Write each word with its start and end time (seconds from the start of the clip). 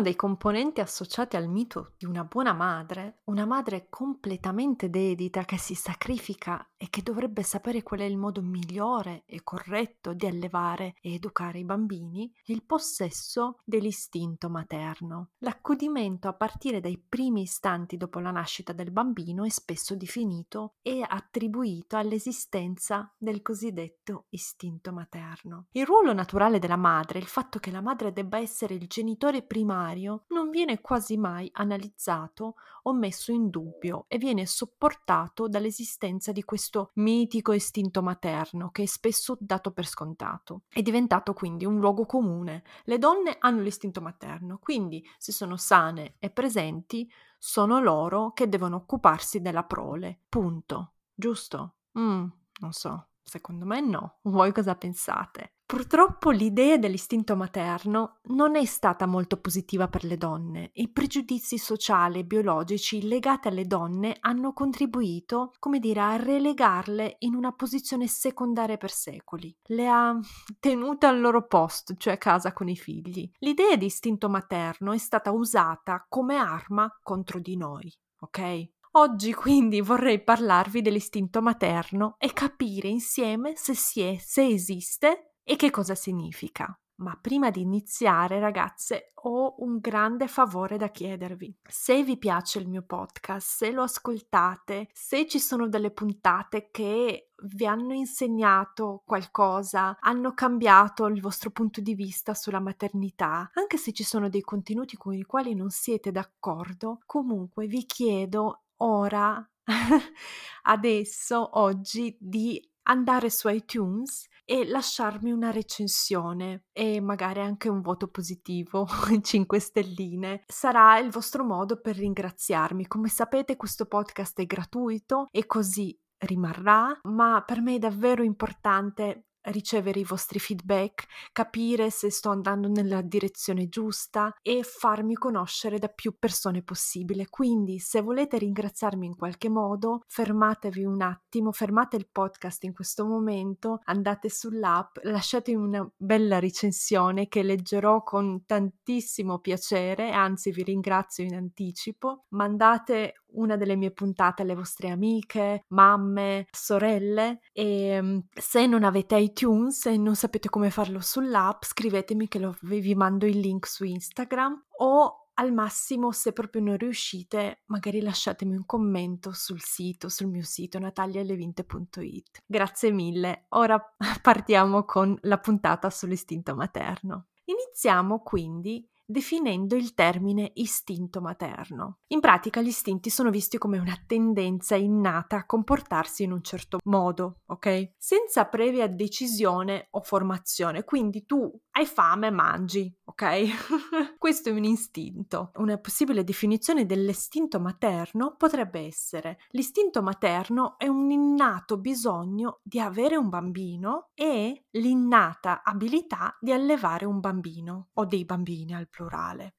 Uno 0.00 0.08
dei 0.08 0.16
componenti 0.16 0.80
associati 0.80 1.36
al 1.36 1.46
mito 1.46 1.92
di 1.98 2.06
una 2.06 2.24
buona 2.24 2.54
madre, 2.54 3.20
una 3.24 3.44
madre 3.44 3.88
completamente 3.90 4.88
dedita 4.88 5.44
che 5.44 5.58
si 5.58 5.74
sacrifica 5.74 6.66
e 6.78 6.88
che 6.88 7.02
dovrebbe 7.02 7.42
sapere 7.42 7.82
qual 7.82 8.00
è 8.00 8.04
il 8.04 8.16
modo 8.16 8.40
migliore 8.40 9.24
e 9.26 9.42
corretto 9.42 10.14
di 10.14 10.26
allevare 10.26 10.94
e 11.02 11.12
educare 11.12 11.58
i 11.58 11.66
bambini, 11.66 12.32
è 12.42 12.52
il 12.52 12.64
possesso 12.64 13.58
dell'istinto 13.62 14.48
materno. 14.48 15.32
L'accudimento 15.40 16.28
a 16.28 16.32
partire 16.32 16.80
dai 16.80 16.96
primi 16.96 17.42
istanti 17.42 17.98
dopo 17.98 18.20
la 18.20 18.30
nascita 18.30 18.72
del 18.72 18.92
bambino 18.92 19.44
è 19.44 19.50
spesso 19.50 19.94
definito 19.94 20.76
e 20.80 21.04
attribuito 21.06 21.98
all'esistenza 21.98 23.12
del 23.18 23.42
cosiddetto 23.42 24.24
istinto 24.30 24.92
materno. 24.92 25.66
Il 25.72 25.84
ruolo 25.84 26.14
naturale 26.14 26.58
della 26.58 26.76
madre, 26.76 27.18
il 27.18 27.26
fatto 27.26 27.58
che 27.58 27.70
la 27.70 27.82
madre 27.82 28.14
debba 28.14 28.38
essere 28.38 28.72
il 28.72 28.86
genitore 28.86 29.42
primario 29.42 29.88
primario 29.90 30.24
non 30.28 30.50
viene 30.50 30.80
quasi 30.80 31.16
mai 31.16 31.48
analizzato 31.52 32.54
o 32.82 32.92
messo 32.92 33.32
in 33.32 33.50
dubbio 33.50 34.04
e 34.08 34.18
viene 34.18 34.46
sopportato 34.46 35.48
dall'esistenza 35.48 36.32
di 36.32 36.44
questo 36.44 36.90
mitico 36.94 37.52
istinto 37.52 38.02
materno 38.02 38.70
che 38.70 38.84
è 38.84 38.86
spesso 38.86 39.36
dato 39.40 39.72
per 39.72 39.86
scontato. 39.86 40.62
È 40.68 40.82
diventato 40.82 41.32
quindi 41.32 41.64
un 41.64 41.78
luogo 41.78 42.06
comune. 42.06 42.62
Le 42.84 42.98
donne 42.98 43.36
hanno 43.38 43.60
l'istinto 43.60 44.00
materno, 44.00 44.58
quindi 44.58 45.04
se 45.18 45.32
sono 45.32 45.56
sane 45.56 46.14
e 46.18 46.30
presenti, 46.30 47.10
sono 47.38 47.80
loro 47.80 48.32
che 48.32 48.48
devono 48.48 48.76
occuparsi 48.76 49.40
della 49.40 49.64
prole. 49.64 50.20
Punto. 50.28 50.92
Giusto? 51.14 51.74
Mm, 51.98 52.26
non 52.60 52.72
so. 52.72 53.09
Secondo 53.30 53.64
me 53.64 53.80
no. 53.80 54.16
Voi 54.22 54.50
cosa 54.50 54.74
pensate? 54.74 55.52
Purtroppo 55.64 56.30
l'idea 56.30 56.76
dell'istinto 56.78 57.36
materno 57.36 58.18
non 58.24 58.56
è 58.56 58.64
stata 58.64 59.06
molto 59.06 59.36
positiva 59.36 59.86
per 59.86 60.02
le 60.02 60.16
donne. 60.16 60.70
I 60.72 60.90
pregiudizi 60.90 61.56
sociali 61.56 62.18
e 62.18 62.24
biologici 62.24 63.06
legati 63.06 63.46
alle 63.46 63.68
donne 63.68 64.16
hanno 64.18 64.52
contribuito, 64.52 65.52
come 65.60 65.78
dire, 65.78 66.00
a 66.00 66.16
relegarle 66.16 67.18
in 67.20 67.36
una 67.36 67.52
posizione 67.52 68.08
secondaria 68.08 68.78
per 68.78 68.90
secoli. 68.90 69.56
Le 69.66 69.88
ha 69.88 70.18
tenute 70.58 71.06
al 71.06 71.20
loro 71.20 71.46
posto, 71.46 71.94
cioè 71.94 72.14
a 72.14 72.18
casa 72.18 72.52
con 72.52 72.68
i 72.68 72.74
figli. 72.74 73.30
L'idea 73.38 73.76
di 73.76 73.86
istinto 73.86 74.28
materno 74.28 74.90
è 74.90 74.98
stata 74.98 75.30
usata 75.30 76.04
come 76.08 76.34
arma 76.34 76.92
contro 77.00 77.38
di 77.38 77.56
noi, 77.56 77.96
ok? 78.18 78.70
Oggi 78.94 79.32
quindi 79.32 79.80
vorrei 79.80 80.20
parlarvi 80.20 80.82
dell'istinto 80.82 81.40
materno 81.40 82.16
e 82.18 82.32
capire 82.32 82.88
insieme 82.88 83.54
se, 83.54 83.72
si 83.74 84.00
è, 84.00 84.16
se 84.18 84.44
esiste 84.44 85.34
e 85.44 85.54
che 85.54 85.70
cosa 85.70 85.94
significa. 85.94 86.76
Ma 86.96 87.16
prima 87.18 87.50
di 87.50 87.60
iniziare, 87.60 88.40
ragazze, 88.40 89.12
ho 89.22 89.54
un 89.58 89.78
grande 89.78 90.26
favore 90.26 90.76
da 90.76 90.90
chiedervi. 90.90 91.56
Se 91.68 92.02
vi 92.02 92.18
piace 92.18 92.58
il 92.58 92.68
mio 92.68 92.82
podcast, 92.82 93.46
se 93.58 93.70
lo 93.70 93.82
ascoltate, 93.82 94.88
se 94.92 95.26
ci 95.28 95.38
sono 95.38 95.68
delle 95.68 95.92
puntate 95.92 96.68
che 96.72 97.30
vi 97.44 97.66
hanno 97.66 97.94
insegnato 97.94 99.02
qualcosa, 99.06 99.96
hanno 100.00 100.34
cambiato 100.34 101.06
il 101.06 101.20
vostro 101.20 101.50
punto 101.50 101.80
di 101.80 101.94
vista 101.94 102.34
sulla 102.34 102.60
maternità, 102.60 103.50
anche 103.54 103.76
se 103.76 103.92
ci 103.92 104.02
sono 104.02 104.28
dei 104.28 104.42
contenuti 104.42 104.96
con 104.96 105.14
i 105.14 105.22
quali 105.22 105.54
non 105.54 105.70
siete 105.70 106.10
d'accordo, 106.10 106.98
comunque 107.06 107.66
vi 107.66 107.86
chiedo 107.86 108.64
ora, 108.84 109.44
adesso, 110.62 111.58
oggi, 111.58 112.16
di 112.20 112.60
andare 112.84 113.30
su 113.30 113.48
iTunes 113.48 114.26
e 114.44 114.66
lasciarmi 114.66 115.30
una 115.30 115.50
recensione 115.50 116.64
e 116.72 117.00
magari 117.00 117.40
anche 117.40 117.68
un 117.68 117.80
voto 117.80 118.08
positivo, 118.08 118.86
5 119.22 119.58
stelline. 119.60 120.42
Sarà 120.46 120.98
il 120.98 121.10
vostro 121.10 121.44
modo 121.44 121.80
per 121.80 121.96
ringraziarmi. 121.96 122.88
Come 122.88 123.08
sapete 123.08 123.56
questo 123.56 123.86
podcast 123.86 124.40
è 124.40 124.46
gratuito 124.46 125.28
e 125.30 125.46
così 125.46 125.96
rimarrà, 126.18 126.98
ma 127.04 127.42
per 127.46 127.60
me 127.60 127.76
è 127.76 127.78
davvero 127.78 128.22
importante 128.22 129.29
ricevere 129.44 130.00
i 130.00 130.04
vostri 130.04 130.38
feedback, 130.38 131.06
capire 131.32 131.90
se 131.90 132.10
sto 132.10 132.30
andando 132.30 132.68
nella 132.68 133.02
direzione 133.02 133.68
giusta 133.68 134.34
e 134.42 134.62
farmi 134.62 135.14
conoscere 135.14 135.78
da 135.78 135.88
più 135.88 136.16
persone 136.18 136.62
possibile. 136.62 137.28
Quindi, 137.28 137.78
se 137.78 138.00
volete 138.00 138.38
ringraziarmi 138.38 139.06
in 139.06 139.16
qualche 139.16 139.48
modo, 139.48 140.02
fermatevi 140.06 140.84
un 140.84 141.00
attimo, 141.02 141.52
fermate 141.52 141.96
il 141.96 142.08
podcast 142.10 142.64
in 142.64 142.74
questo 142.74 143.06
momento, 143.06 143.80
andate 143.84 144.28
sull'app, 144.28 144.98
lasciatemi 145.02 145.62
una 145.62 145.90
bella 145.96 146.38
recensione 146.38 147.28
che 147.28 147.42
leggerò 147.42 148.02
con 148.02 148.44
tantissimo 148.46 149.38
piacere, 149.38 150.10
anzi 150.10 150.50
vi 150.50 150.62
ringrazio 150.62 151.24
in 151.24 151.34
anticipo. 151.34 152.24
Mandate 152.30 153.14
una 153.34 153.56
delle 153.56 153.76
mie 153.76 153.90
puntate 153.90 154.42
alle 154.42 154.54
vostre 154.54 154.90
amiche, 154.90 155.64
mamme, 155.68 156.46
sorelle 156.50 157.40
e 157.52 158.00
mm, 158.00 158.18
se 158.32 158.66
non 158.66 158.84
avete 158.84 159.16
iTunes 159.16 159.86
e 159.86 159.96
non 159.96 160.16
sapete 160.16 160.48
come 160.48 160.70
farlo 160.70 161.00
sull'app, 161.00 161.62
scrivetemi 161.62 162.28
che 162.28 162.38
lo, 162.38 162.56
vi 162.62 162.94
mando 162.94 163.26
il 163.26 163.38
link 163.38 163.66
su 163.66 163.84
Instagram 163.84 164.66
o 164.78 165.20
al 165.34 165.52
massimo 165.52 166.12
se 166.12 166.32
proprio 166.32 166.62
non 166.62 166.76
riuscite 166.76 167.62
magari 167.66 168.02
lasciatemi 168.02 168.54
un 168.54 168.66
commento 168.66 169.32
sul 169.32 169.60
sito, 169.62 170.10
sul 170.10 170.26
mio 170.26 170.42
sito 170.42 170.78
natalialevinte.it. 170.78 172.42
Grazie 172.44 172.90
mille, 172.90 173.46
ora 173.50 173.82
partiamo 174.20 174.84
con 174.84 175.16
la 175.22 175.38
puntata 175.38 175.88
sull'istinto 175.88 176.54
materno. 176.54 177.28
Iniziamo 177.44 178.20
quindi 178.20 178.86
definendo 179.10 179.76
il 179.76 179.94
termine 179.94 180.50
istinto 180.54 181.20
materno. 181.20 181.98
In 182.08 182.20
pratica 182.20 182.60
gli 182.60 182.68
istinti 182.68 183.10
sono 183.10 183.30
visti 183.30 183.58
come 183.58 183.78
una 183.78 183.98
tendenza 184.06 184.76
innata 184.76 185.36
a 185.36 185.46
comportarsi 185.46 186.22
in 186.22 186.32
un 186.32 186.42
certo 186.42 186.78
modo, 186.84 187.40
ok? 187.46 187.92
Senza 187.96 188.46
previa 188.46 188.86
decisione 188.86 189.88
o 189.90 190.00
formazione, 190.00 190.84
quindi 190.84 191.24
tu 191.26 191.50
hai 191.72 191.86
fame, 191.86 192.30
mangi, 192.30 192.92
ok? 193.04 194.16
Questo 194.18 194.48
è 194.48 194.52
un 194.52 194.64
istinto. 194.64 195.50
Una 195.56 195.78
possibile 195.78 196.24
definizione 196.24 196.86
dell'istinto 196.86 197.60
materno 197.60 198.34
potrebbe 198.36 198.80
essere 198.80 199.38
l'istinto 199.50 200.02
materno 200.02 200.78
è 200.78 200.86
un 200.86 201.10
innato 201.10 201.78
bisogno 201.78 202.60
di 202.62 202.80
avere 202.80 203.16
un 203.16 203.28
bambino 203.28 204.10
e 204.14 204.66
l'innata 204.70 205.62
abilità 205.62 206.36
di 206.40 206.52
allevare 206.52 207.06
un 207.06 207.20
bambino 207.20 207.88
o 207.94 208.04
dei 208.04 208.24
bambini 208.24 208.74
al 208.74 208.88
plurale. 208.88 208.99